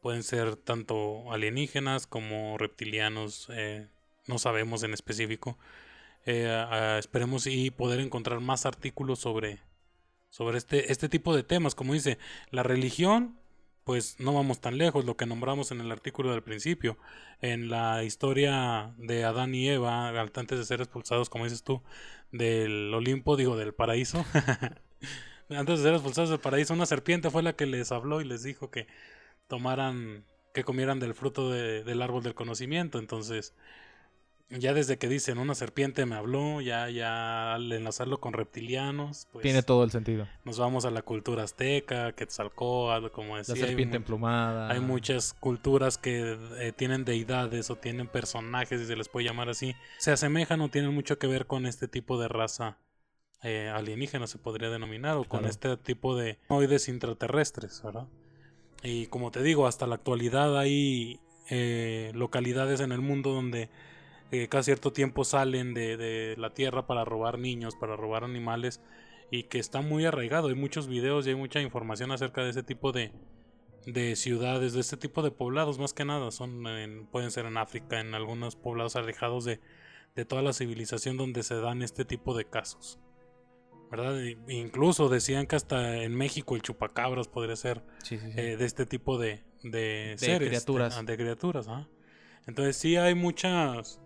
[0.00, 3.48] Pueden ser tanto alienígenas como reptilianos,
[4.26, 5.58] no sabemos en específico.
[6.24, 9.60] Esperemos y poder encontrar más artículos sobre,
[10.28, 11.74] sobre este, este tipo de temas.
[11.74, 12.18] Como dice,
[12.50, 13.38] la religión,
[13.84, 16.98] pues no vamos tan lejos, lo que nombramos en el artículo del principio.
[17.40, 21.82] En la historia de Adán y Eva, antes de ser expulsados, como dices tú,
[22.32, 24.24] del Olimpo, digo, del paraíso.
[25.48, 28.42] antes de ser expulsados del paraíso, una serpiente fue la que les habló y les
[28.42, 28.86] dijo que
[29.48, 32.98] tomaran, que comieran del fruto del árbol del conocimiento.
[32.98, 33.54] Entonces,
[34.50, 39.42] ya desde que dicen una serpiente me habló, ya, ya al enlazarlo con reptilianos, pues
[39.42, 40.26] Tiene todo el sentido.
[40.44, 43.54] Nos vamos a la cultura azteca, Quetzalcóatl, como decía.
[43.54, 44.70] La serpiente emplumada.
[44.70, 49.48] Hay muchas culturas que eh, tienen deidades o tienen personajes, si se les puede llamar
[49.48, 49.74] así.
[49.98, 52.78] Se asemejan o tienen mucho que ver con este tipo de raza
[53.42, 58.06] eh, alienígena, se podría denominar, o con este tipo de oides intraterrestres, ¿verdad?
[58.82, 63.70] Y como te digo, hasta la actualidad hay eh, localidades en el mundo donde
[64.30, 68.80] que cada cierto tiempo salen de, la tierra para robar niños, para robar animales
[69.30, 70.48] y que está muy arraigado.
[70.48, 73.12] Hay muchos videos y hay mucha información acerca de ese tipo de,
[73.86, 76.30] de ciudades, de este tipo de poblados más que nada.
[76.30, 76.62] Son
[77.10, 79.60] pueden ser en África, en algunos poblados alejados de,
[80.14, 83.00] de toda la civilización donde se dan este tipo de casos.
[83.90, 84.20] ¿verdad?
[84.46, 89.42] incluso decían que hasta en México el chupacabras podría ser eh, de este tipo de,
[89.64, 91.04] de, seres, criaturas.
[91.04, 91.66] De, criaturas
[92.46, 94.00] Entonces sí hay muchas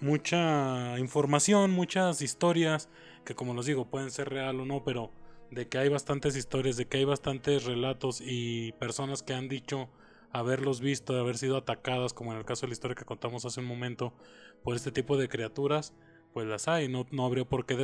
[0.00, 2.88] mucha información, muchas historias
[3.28, 5.10] que como los digo pueden ser real o no, pero
[5.50, 9.90] de que hay bastantes historias, de que hay bastantes relatos y personas que han dicho
[10.32, 13.44] haberlos visto, de haber sido atacadas, como en el caso de la historia que contamos
[13.44, 14.14] hace un momento,
[14.62, 15.92] por este tipo de criaturas,
[16.32, 16.88] pues las hay.
[16.88, 17.76] No, no habría por qué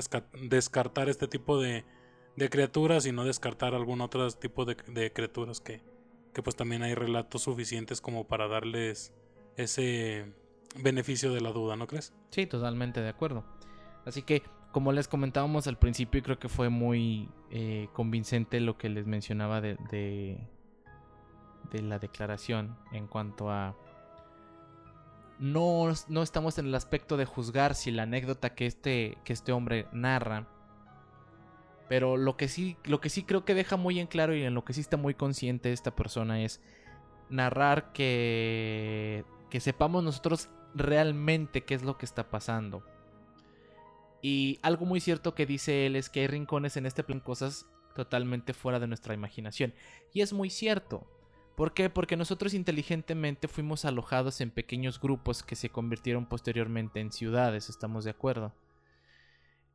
[0.49, 1.85] descartar este tipo de,
[2.37, 5.83] de, criaturas y no descartar algún otro tipo de, de criaturas que,
[6.33, 9.13] que pues también hay relatos suficientes como para darles
[9.57, 10.33] ese
[10.83, 12.13] beneficio de la duda, ¿no crees?
[12.31, 13.45] Sí, totalmente de acuerdo.
[14.05, 18.89] Así que, como les comentábamos al principio, creo que fue muy eh, convincente lo que
[18.89, 23.77] les mencionaba de, de, la declaración en cuanto a...
[25.41, 29.53] No, no estamos en el aspecto de juzgar si la anécdota que este, que este
[29.53, 30.47] hombre narra
[31.89, 34.55] pero lo que sí, lo que sí creo que deja muy en claro y en
[34.55, 36.61] lo que sí está muy consciente esta persona es
[37.29, 42.85] narrar que que sepamos nosotros realmente qué es lo que está pasando.
[44.23, 47.67] Y algo muy cierto que dice él es que hay rincones en este plan, cosas
[47.95, 49.75] totalmente fuera de nuestra imaginación.
[50.13, 51.07] Y es muy cierto.
[51.57, 51.89] ¿Por qué?
[51.89, 58.05] Porque nosotros inteligentemente fuimos alojados en pequeños grupos que se convirtieron posteriormente en ciudades, estamos
[58.05, 58.53] de acuerdo.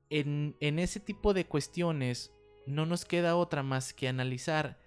[0.09, 2.33] En, en ese tipo de cuestiones
[2.65, 4.77] no nos queda otra más que analizar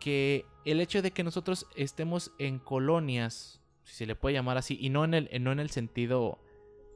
[0.00, 4.76] que el hecho de que nosotros estemos en colonias si se le puede llamar así,
[4.80, 6.38] y no en el, no en el sentido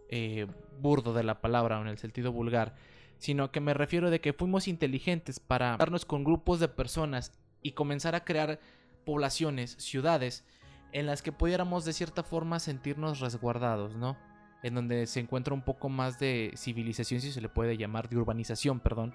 [0.08, 0.46] eh,
[0.80, 2.74] burdo de la palabra o en el sentido vulgar,
[3.18, 7.32] sino que me refiero de que fuimos inteligentes para darnos con grupos de personas
[7.62, 8.58] y comenzar a crear
[9.04, 10.44] poblaciones, ciudades,
[10.92, 14.16] en las que pudiéramos de cierta forma sentirnos resguardados, ¿no?
[14.62, 18.16] en donde se encuentra un poco más de civilización, si se le puede llamar, de
[18.16, 19.14] urbanización, perdón,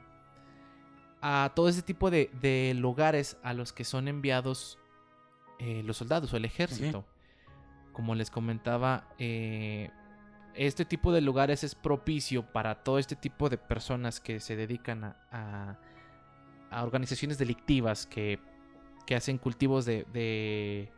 [1.22, 4.80] a todo ese tipo de, de lugares a los que son enviados
[5.60, 7.06] eh, los soldados o el ejército.
[7.96, 9.90] Como les comentaba, eh,
[10.54, 15.06] este tipo de lugares es propicio para todo este tipo de personas que se dedican
[15.06, 15.80] a,
[16.70, 18.42] a, organizaciones delictivas que,
[19.06, 20.92] que hacen cultivos de, de,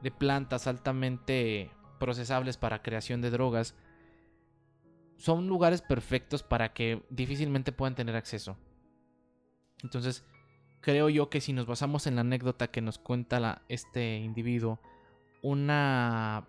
[0.00, 1.70] de plantas altamente
[2.00, 3.74] procesables para creación de drogas.
[5.18, 8.56] Son lugares perfectos para que difícilmente puedan tener acceso.
[9.82, 10.24] Entonces,
[10.80, 14.80] creo yo que si nos basamos en la anécdota que nos cuenta este individuo,
[15.42, 16.46] una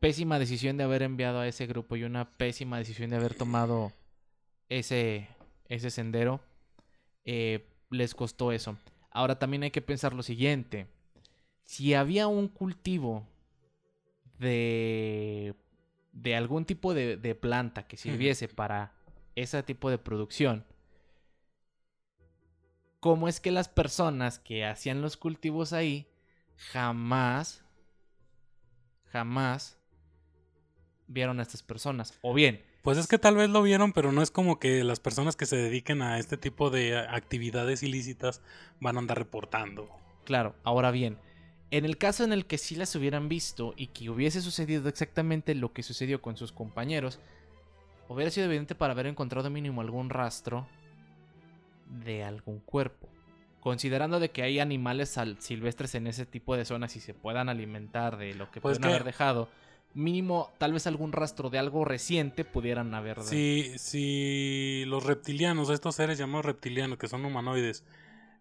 [0.00, 3.92] pésima decisión de haber enviado a ese grupo y una pésima decisión de haber tomado
[4.68, 5.28] ese,
[5.68, 6.40] ese sendero,
[7.24, 8.76] eh, les costó eso.
[9.10, 10.88] Ahora también hay que pensar lo siguiente.
[11.64, 13.26] Si había un cultivo
[14.38, 15.54] de,
[16.12, 18.92] de algún tipo de, de planta que sirviese para
[19.34, 20.64] ese tipo de producción,
[23.00, 26.08] cómo es que las personas que hacían los cultivos ahí
[26.56, 27.64] jamás,
[29.16, 29.78] jamás
[31.06, 32.18] vieron a estas personas.
[32.20, 32.62] O bien.
[32.82, 35.46] Pues es que tal vez lo vieron, pero no es como que las personas que
[35.46, 38.42] se dediquen a este tipo de actividades ilícitas
[38.78, 39.88] van a andar reportando.
[40.24, 41.18] Claro, ahora bien,
[41.70, 45.54] en el caso en el que sí las hubieran visto y que hubiese sucedido exactamente
[45.54, 47.18] lo que sucedió con sus compañeros,
[48.08, 50.68] hubiera sido evidente para haber encontrado mínimo algún rastro
[52.04, 53.08] de algún cuerpo.
[53.66, 58.16] Considerando de que hay animales silvestres en ese tipo de zonas y se puedan alimentar
[58.16, 59.48] de lo que pues pueden haber dejado,
[59.92, 63.24] mínimo tal vez algún rastro de algo reciente pudieran haber.
[63.24, 67.82] Si, si los reptilianos, estos seres llamados reptilianos, que son humanoides,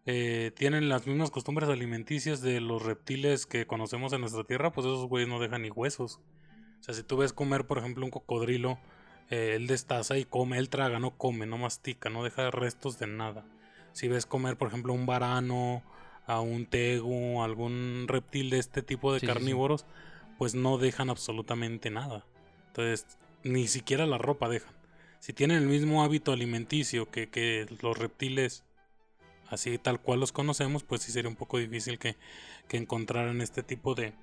[0.05, 4.85] eh, tienen las mismas costumbres alimenticias de los reptiles que conocemos en nuestra tierra, pues
[4.85, 6.19] esos güeyes no dejan ni huesos.
[6.81, 8.77] O sea, si tú ves comer, por ejemplo, un cocodrilo,
[9.31, 13.07] eh, él destaza y come, él traga, no come, no mastica, no deja restos de
[13.07, 13.43] nada.
[13.95, 15.81] Si ves comer, por ejemplo, un varano,
[16.27, 19.85] a un tego, algún reptil de este tipo de carnívoros,
[20.37, 22.25] pues no dejan absolutamente nada.
[22.67, 24.73] Entonces, ni siquiera la ropa dejan.
[25.19, 28.65] Si tienen el mismo hábito alimenticio que, que los reptiles,
[29.49, 32.17] así tal cual los conocemos, pues sí sería un poco difícil que,
[32.67, 34.13] que encontraran este tipo de,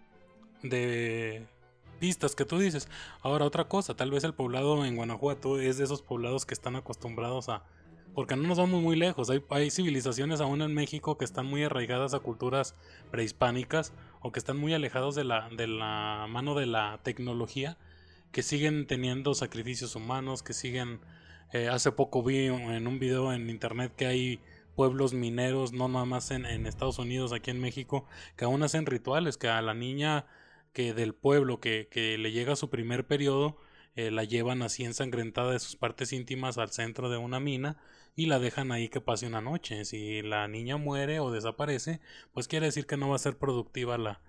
[0.63, 1.47] de
[1.99, 2.89] pistas que tú dices.
[3.23, 6.77] Ahora, otra cosa, tal vez el poblado en Guanajuato es de esos poblados que están
[6.77, 7.65] acostumbrados a.
[8.15, 9.31] Porque no nos vamos muy lejos.
[9.31, 12.75] Hay, hay civilizaciones aún en México que están muy arraigadas a culturas
[13.11, 17.79] prehispánicas o que están muy alejados de la, de la mano de la tecnología,
[18.31, 21.01] que siguen teniendo sacrificios humanos, que siguen.
[21.53, 24.41] Eh, hace poco vi en un video en internet que hay
[24.75, 28.07] pueblos mineros, no nada más en, en Estados Unidos, aquí en México,
[28.37, 30.27] que aún hacen rituales, que a la niña
[30.73, 33.59] que del pueblo que, que le llega su primer periodo,
[33.95, 37.77] eh, la llevan así ensangrentada de sus partes íntimas al centro de una mina
[38.15, 39.85] y la dejan ahí que pase una noche.
[39.85, 42.01] Si la niña muere o desaparece,
[42.33, 44.21] pues quiere decir que no va a ser productiva la,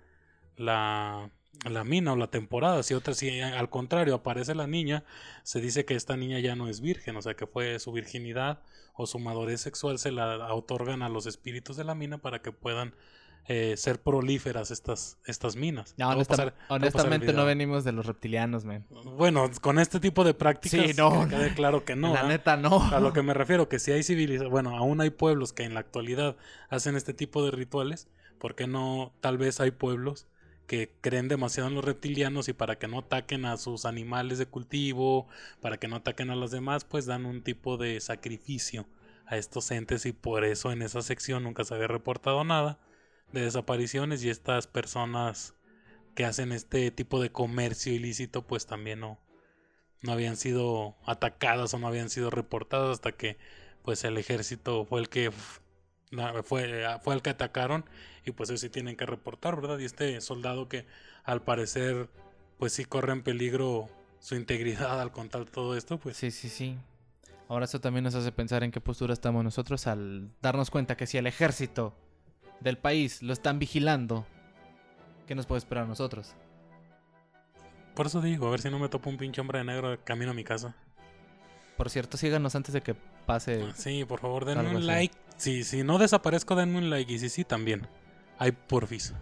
[0.56, 1.30] la,
[1.68, 2.82] la mina o la temporada.
[2.82, 5.04] Si otra, si al contrario aparece la niña,
[5.42, 8.62] se dice que esta niña ya no es virgen, o sea que fue su virginidad
[8.94, 12.52] o su madurez sexual se la otorgan a los espíritus de la mina para que
[12.52, 12.94] puedan
[13.46, 15.94] eh, ser prolíferas estas, estas minas.
[16.68, 18.86] honestamente no venimos de los reptilianos, man.
[19.16, 22.14] Bueno, con este tipo de prácticas sí, no, quede claro que no.
[22.14, 22.28] La ¿eh?
[22.28, 22.82] neta no.
[22.90, 25.74] A lo que me refiero, que si hay civilizaciones, bueno, aún hay pueblos que en
[25.74, 26.36] la actualidad
[26.70, 30.26] hacen este tipo de rituales, porque no, tal vez hay pueblos
[30.66, 34.46] que creen demasiado en los reptilianos y para que no ataquen a sus animales de
[34.46, 35.28] cultivo,
[35.60, 38.86] para que no ataquen a los demás, pues dan un tipo de sacrificio
[39.26, 42.78] a estos entes y por eso en esa sección nunca se había reportado nada
[43.34, 45.54] de desapariciones y estas personas
[46.14, 49.18] que hacen este tipo de comercio ilícito pues también no,
[50.02, 53.36] no habían sido atacadas o no habían sido reportadas hasta que
[53.82, 55.30] pues el ejército fue el que
[56.44, 57.84] fue, fue el que atacaron
[58.24, 59.78] y pues eso sí tienen que reportar, ¿verdad?
[59.78, 60.86] Y este soldado que
[61.24, 62.08] al parecer
[62.58, 63.88] pues sí corre en peligro
[64.20, 66.78] su integridad al contar todo esto, pues sí, sí, sí.
[67.48, 71.06] Ahora eso también nos hace pensar en qué postura estamos nosotros al darnos cuenta que
[71.06, 71.94] si el ejército
[72.64, 74.26] del país lo están vigilando,
[75.26, 76.34] ¿qué nos puede esperar a nosotros?
[77.94, 80.32] Por eso digo, a ver si no me topo un pinche hombre de negro camino
[80.32, 80.74] a mi casa.
[81.76, 82.94] Por cierto, síganos antes de que
[83.26, 83.66] pase.
[83.68, 85.14] Ah, sí, por favor, denme un like.
[85.36, 87.12] Si, si no desaparezco, denme un like.
[87.12, 87.86] Y si sí, también.
[88.38, 89.12] Hay porfis.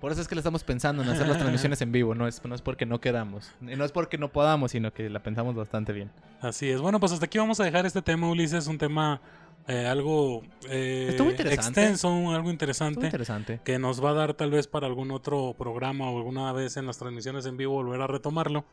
[0.00, 2.14] Por eso es que le estamos pensando en hacer las transmisiones en vivo.
[2.14, 3.52] No es, no es porque no queramos.
[3.60, 6.10] No es porque no podamos, sino que la pensamos bastante bien.
[6.40, 6.80] Así es.
[6.80, 8.68] Bueno, pues hasta aquí vamos a dejar este tema, Ulises.
[8.68, 9.20] Un tema
[9.68, 11.14] eh, algo eh,
[11.50, 16.10] extenso, algo interesante, interesante, que nos va a dar tal vez para algún otro programa
[16.10, 18.64] o alguna vez en las transmisiones en vivo volver a retomarlo.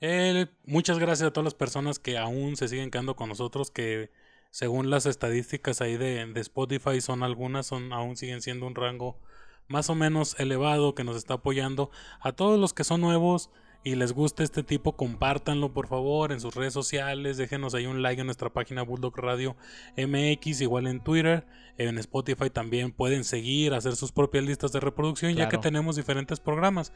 [0.00, 4.10] Eh, muchas gracias a todas las personas que aún se siguen quedando con nosotros, que
[4.50, 9.20] según las estadísticas ahí de, de Spotify son algunas, son, aún siguen siendo un rango
[9.68, 11.90] más o menos elevado que nos está apoyando.
[12.20, 13.50] A todos los que son nuevos
[13.84, 18.02] y les gusta este tipo, compártanlo por favor en sus redes sociales, déjenos ahí un
[18.02, 19.56] like en nuestra página Bulldog Radio
[19.96, 21.46] MX, igual en Twitter,
[21.78, 26.38] en Spotify también pueden seguir, hacer sus propias listas de reproducción, ya que tenemos diferentes
[26.38, 26.92] programas.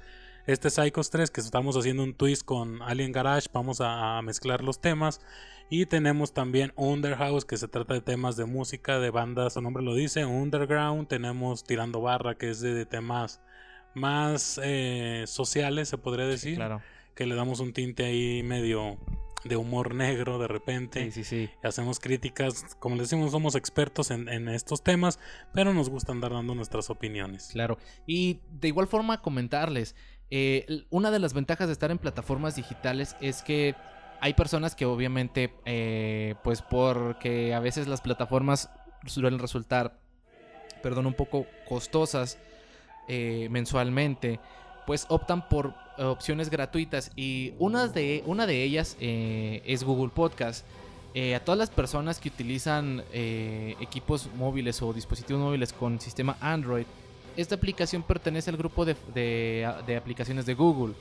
[0.46, 4.62] Este Psychos 3, que estamos haciendo un twist con Alien Garage, vamos a, a mezclar
[4.62, 5.20] los temas.
[5.68, 9.82] Y tenemos también Underhouse, que se trata de temas de música, de bandas, su nombre
[9.82, 11.08] lo dice, Underground.
[11.08, 13.40] Tenemos Tirando Barra, que es de, de temas
[13.96, 16.56] más eh, sociales, se podría decir.
[16.56, 16.82] Claro.
[17.14, 18.98] Que le damos un tinte ahí medio
[19.44, 21.10] de humor negro de repente.
[21.10, 21.50] Sí, sí, sí.
[21.62, 25.18] Hacemos críticas, como les decimos, somos expertos en, en estos temas,
[25.54, 27.48] pero nos gusta andar dando nuestras opiniones.
[27.52, 27.78] Claro.
[28.06, 29.94] Y de igual forma comentarles,
[30.30, 33.74] eh, una de las ventajas de estar en plataformas digitales es que
[34.20, 38.70] hay personas que obviamente, eh, pues porque a veces las plataformas
[39.06, 40.00] suelen resultar,
[40.82, 42.38] perdón, un poco costosas
[43.08, 44.40] eh, mensualmente,
[44.86, 50.10] pues optan por eh, opciones gratuitas y una de, una de ellas eh, es Google
[50.14, 50.66] Podcast.
[51.34, 56.84] A todas las personas que utilizan equipos móviles o dispositivos móviles con sistema Android,
[57.38, 60.92] esta aplicación pertenece al grupo de, de- de aplicaciones de Google.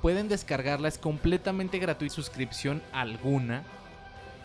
[0.00, 3.64] Pueden descargarla, es completamente gratuita, suscripción alguna.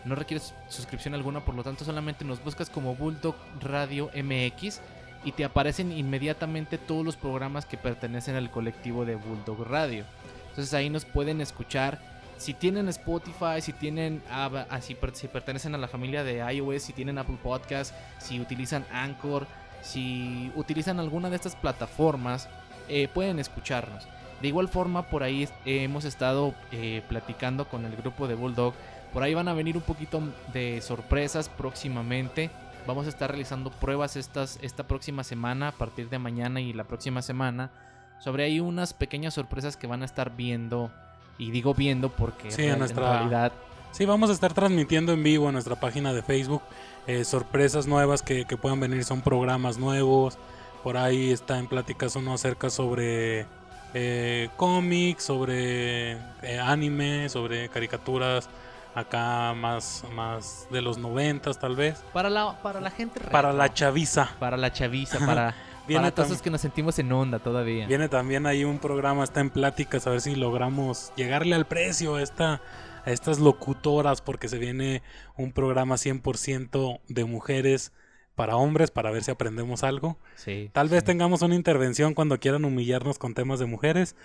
[0.04, 4.80] No requiere sus- suscripción alguna, por lo tanto solamente nos buscas como Bulldog Radio MX
[5.26, 10.04] y te aparecen inmediatamente todos los programas que pertenecen al colectivo de Bulldog Radio.
[10.50, 12.00] Entonces ahí nos pueden escuchar.
[12.38, 16.38] Si tienen Spotify, si tienen ah, ah, si, per- si pertenecen a la familia de
[16.54, 19.46] iOS, si tienen Apple Podcast, si utilizan Anchor,
[19.82, 22.48] si utilizan alguna de estas plataformas,
[22.88, 24.06] eh, pueden escucharnos.
[24.40, 28.74] De igual forma, por ahí hemos estado eh, platicando con el grupo de Bulldog.
[29.12, 30.20] Por ahí van a venir un poquito
[30.52, 32.50] de sorpresas próximamente.
[32.86, 36.84] Vamos a estar realizando pruebas estas, esta próxima semana, a partir de mañana y la
[36.84, 37.70] próxima semana.
[38.20, 40.90] Sobre ahí unas pequeñas sorpresas que van a estar viendo.
[41.38, 43.52] Y digo viendo porque Sí, en nuestra- realidad
[43.92, 46.60] Sí, vamos a estar transmitiendo en vivo en nuestra página de Facebook
[47.06, 50.36] eh, sorpresas nuevas que, que puedan venir, son programas nuevos.
[50.82, 53.46] Por ahí está en pláticas uno acerca sobre
[53.94, 56.12] eh, cómics, sobre
[56.42, 58.48] eh, anime, sobre caricaturas
[58.96, 62.02] acá más, más de los noventas tal vez.
[62.12, 64.30] para la, para la gente Para retro, la chaviza.
[64.40, 65.54] para la chaviza, para,
[65.86, 67.86] Viene para los que nos sentimos en onda todavía.
[67.86, 72.16] Viene también ahí un programa, está en pláticas, a ver si logramos llegarle al precio
[72.16, 72.62] a, esta,
[73.04, 75.02] a estas locutoras, porque se viene
[75.36, 77.92] un programa 100% de mujeres
[78.34, 80.18] para hombres, para ver si aprendemos algo.
[80.34, 84.16] Sí, Tal vez tengamos una intervención cuando quieran humillarnos con temas de mujeres.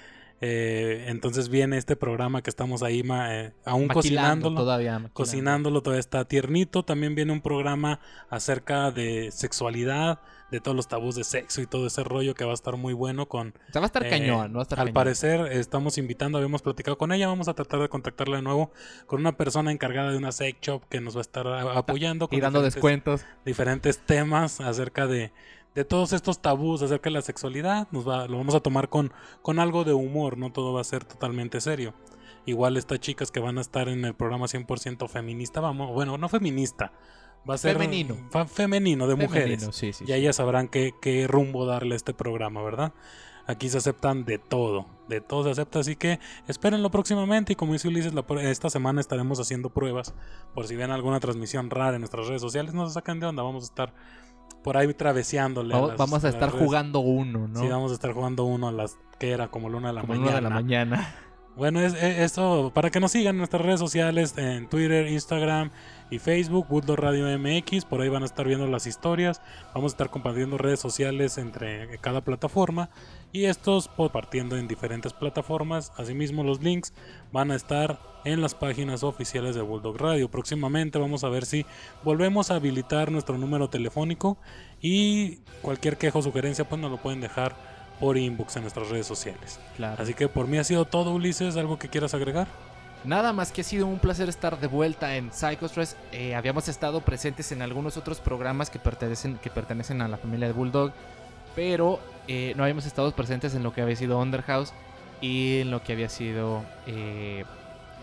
[0.43, 4.55] Eh, entonces viene este programa que estamos ahí ma- eh, aún Maquilando cocinándolo.
[4.55, 4.91] todavía.
[4.93, 5.13] maquilando.
[5.13, 6.83] Cocinándolo todavía está tiernito.
[6.83, 10.19] También viene un programa acerca de sexualidad,
[10.49, 12.93] de todos los tabús de sexo y todo ese rollo que va a estar muy
[12.93, 14.93] bueno con O sea, va a estar eh, cañón, va a estar al cañón.
[14.95, 18.71] parecer estamos invitando, habíamos platicado con ella, vamos a tratar de contactarla de nuevo
[19.05, 22.37] con una persona encargada de una sex shop que nos va a estar apoyando con
[22.37, 23.23] Y dando descuentos.
[23.45, 25.31] diferentes temas acerca de,
[25.75, 27.87] de todos estos tabús acerca de la sexualidad.
[27.91, 29.11] Nos va, lo vamos a tomar con,
[29.41, 31.93] con algo de humor, no todo va a ser totalmente serio.
[32.45, 36.27] Igual estas chicas que van a estar en el programa 100% feminista, vamos, bueno, no
[36.27, 36.91] feminista,
[37.47, 38.17] va a ser Femenino.
[38.47, 39.59] femenino de mujeres.
[39.59, 40.21] Femenino, sí, sí, Ya sí.
[40.21, 42.93] ellas sabrán qué, qué rumbo darle a este programa, ¿verdad?
[43.47, 47.73] Aquí se aceptan de todo, de todo se acepta, así que espérenlo próximamente y como
[47.73, 50.13] dice Ulises, la esta semana estaremos haciendo pruebas
[50.53, 53.43] por si ven alguna transmisión rara en nuestras redes sociales, no se sacan de onda,
[53.43, 53.93] vamos a estar
[54.63, 55.73] por ahí traveseándole.
[55.73, 57.59] Vamos, las- vamos a estar jugando uno, ¿no?
[57.59, 60.01] Sí, vamos a estar jugando uno a las que era como la una de la
[60.01, 60.29] Como mañana.
[60.29, 61.15] una de la mañana.
[61.53, 65.69] Bueno, es, es- esto para que nos sigan en nuestras redes sociales, en Twitter, Instagram
[66.09, 69.41] y Facebook, Bulldog Radio MX, por ahí van a estar viendo las historias,
[69.75, 72.89] vamos a estar compartiendo redes sociales entre cada plataforma
[73.33, 76.93] y estos compartiendo en diferentes plataformas, asimismo los links
[77.33, 80.29] van a estar en las páginas oficiales de Bulldog Radio.
[80.31, 81.65] Próximamente vamos a ver si
[82.03, 84.37] volvemos a habilitar nuestro número telefónico
[84.81, 87.55] y cualquier queja o sugerencia pues nos lo pueden dejar
[88.01, 89.59] por inbox en nuestras redes sociales.
[89.77, 90.03] Claro.
[90.03, 91.55] Así que por mí ha sido todo, Ulises.
[91.55, 92.47] ¿Algo que quieras agregar?
[93.03, 95.95] Nada más que ha sido un placer estar de vuelta en Psychostress.
[96.11, 100.47] Eh, habíamos estado presentes en algunos otros programas que pertenecen, que pertenecen a la familia
[100.47, 100.91] de Bulldog,
[101.55, 104.73] pero eh, no habíamos estado presentes en lo que había sido Underhouse
[105.21, 107.45] y en lo que había sido eh,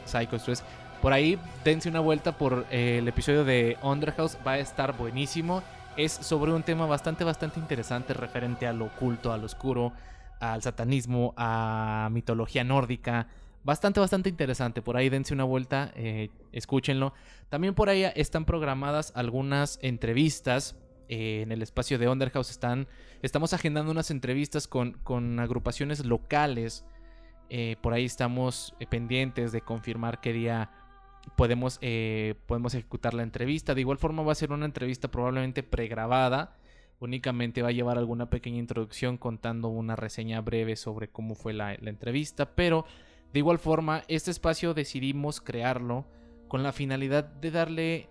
[0.06, 0.62] Psychostress.
[1.02, 5.62] Por ahí dense una vuelta por eh, el episodio de Underhouse, va a estar buenísimo.
[5.98, 9.92] Es sobre un tema bastante, bastante interesante referente al oculto, al oscuro,
[10.38, 13.26] al satanismo, a mitología nórdica
[13.64, 14.80] bastante, bastante interesante.
[14.80, 17.14] Por ahí dense una vuelta, eh, escúchenlo.
[17.48, 20.76] También por ahí están programadas algunas entrevistas.
[21.08, 22.86] eh, en el espacio de Underhouse están,
[23.22, 26.84] estamos agendando unas entrevistas con, con agrupaciones locales.
[27.50, 30.70] Eh, por ahí estamos pendientes de confirmar qué día
[31.36, 33.74] podemos, eh, podemos ejecutar la entrevista.
[33.74, 36.56] De igual forma va a ser una entrevista probablemente pregrabada.
[37.00, 41.76] Únicamente va a llevar alguna pequeña introducción contando una reseña breve sobre cómo fue la,
[41.80, 42.54] la entrevista.
[42.54, 42.84] Pero
[43.32, 46.06] de igual forma, este espacio decidimos crearlo
[46.48, 48.08] con la finalidad de darle,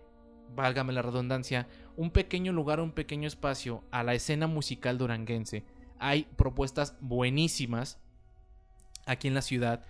[0.56, 5.66] válgame la redundancia, un pequeño lugar, un pequeño espacio a la escena musical duranguense.
[6.00, 8.00] Hay propuestas buenísimas
[9.08, 9.84] aquí en la ciudad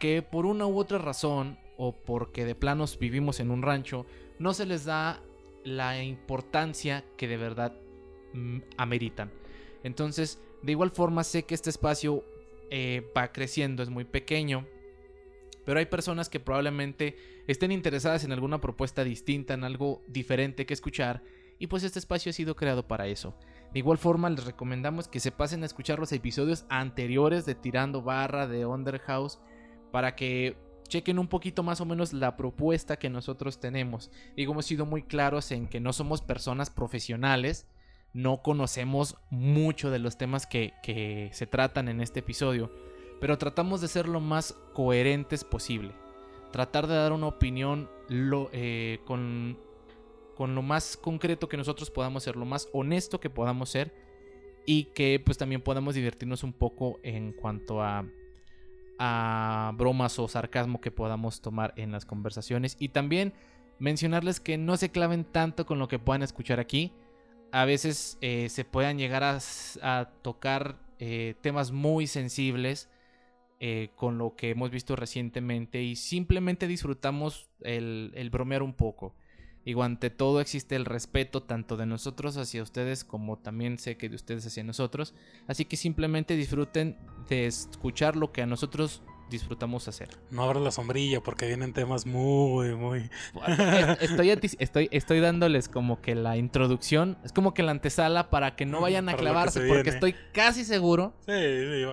[0.00, 4.06] que por una u otra razón o porque de planos vivimos en un rancho,
[4.38, 5.20] no se les da
[5.64, 7.74] la importancia que de verdad
[8.34, 9.32] mm, ameritan.
[9.82, 12.22] Entonces, de igual forma sé que este espacio
[12.70, 14.64] eh, va creciendo, es muy pequeño,
[15.64, 17.16] pero hay personas que probablemente
[17.48, 21.24] estén interesadas en alguna propuesta distinta, en algo diferente que escuchar,
[21.58, 23.34] y pues este espacio ha sido creado para eso.
[23.72, 28.02] De igual forma, les recomendamos que se pasen a escuchar los episodios anteriores de Tirando
[28.02, 29.40] Barra, de Underhouse,
[29.90, 30.56] para que
[30.92, 34.10] chequen un poquito más o menos la propuesta que nosotros tenemos.
[34.36, 37.66] Digo, hemos sido muy claros en que no somos personas profesionales,
[38.12, 42.70] no conocemos mucho de los temas que, se tratan en este episodio,
[43.22, 45.94] pero tratamos de ser lo más coherentes posible.
[46.50, 49.58] Tratar de dar una opinión eh, con,
[50.36, 53.94] con lo más concreto que nosotros podamos ser, lo más honesto que podamos ser
[54.66, 58.04] y que pues también podamos divertirnos un poco en cuanto a,
[59.04, 63.32] a bromas o sarcasmo que podamos tomar en las conversaciones y también
[63.80, 66.92] mencionarles que no se claven tanto con lo que puedan escuchar aquí.
[67.50, 72.88] A veces eh, se puedan llegar a, tocar eh, temas muy sensibles
[73.58, 79.16] eh, con lo que hemos visto recientemente y simplemente disfrutamos el bromear un poco.
[79.64, 84.08] Digo, ante todo existe el respeto tanto de nosotros hacia ustedes como también sé que
[84.08, 85.14] de ustedes hacia nosotros.
[85.46, 86.96] Así que simplemente disfruten
[87.28, 89.02] de escuchar lo que a nosotros
[89.32, 90.10] disfrutamos hacer.
[90.30, 93.10] No abra la sombrilla porque vienen temas muy, muy...
[94.00, 98.66] Estoy, estoy, estoy dándoles como que la introducción, es como que la antesala para que
[98.66, 101.32] no vayan a clavarse se porque estoy casi seguro, Sí,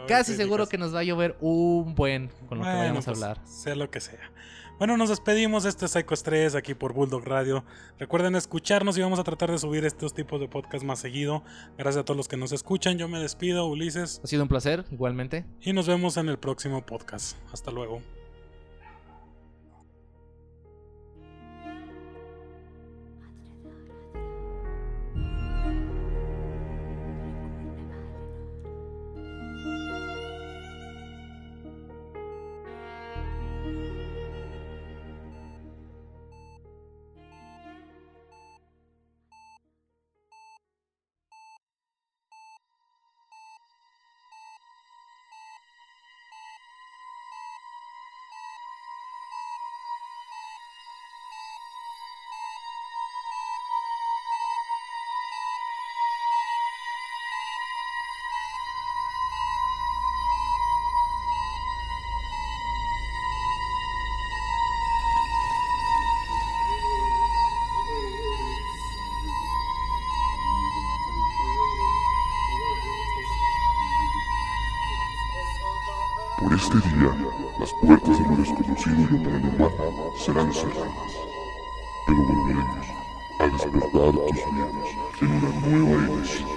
[0.08, 3.24] casi seguro que nos va a llover un buen con lo que vayamos a pues,
[3.24, 3.46] hablar.
[3.46, 4.32] Sea lo que sea.
[4.80, 5.66] Bueno, nos despedimos.
[5.66, 7.66] Este es Psycho 3 aquí por Bulldog Radio.
[7.98, 11.44] Recuerden escucharnos y vamos a tratar de subir estos tipos de podcast más seguido.
[11.78, 12.98] Gracias a todos los que nos escuchan.
[12.98, 15.46] Yo me despido, Ulises, Ha sido un placer, igualmente.
[15.60, 17.29] y nos vemos en el próximo podcast.
[17.52, 18.02] Hasta luego.
[79.10, 79.72] Lo paranormal
[80.18, 81.14] serán cerradas.
[82.06, 82.88] Pero volveremos
[83.40, 84.90] a despertar tus miedos
[85.22, 86.50] en una nueva edición.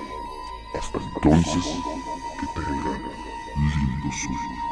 [0.75, 1.65] Hasta entonces,
[2.39, 3.03] que tengan
[3.57, 4.72] lindo sueño.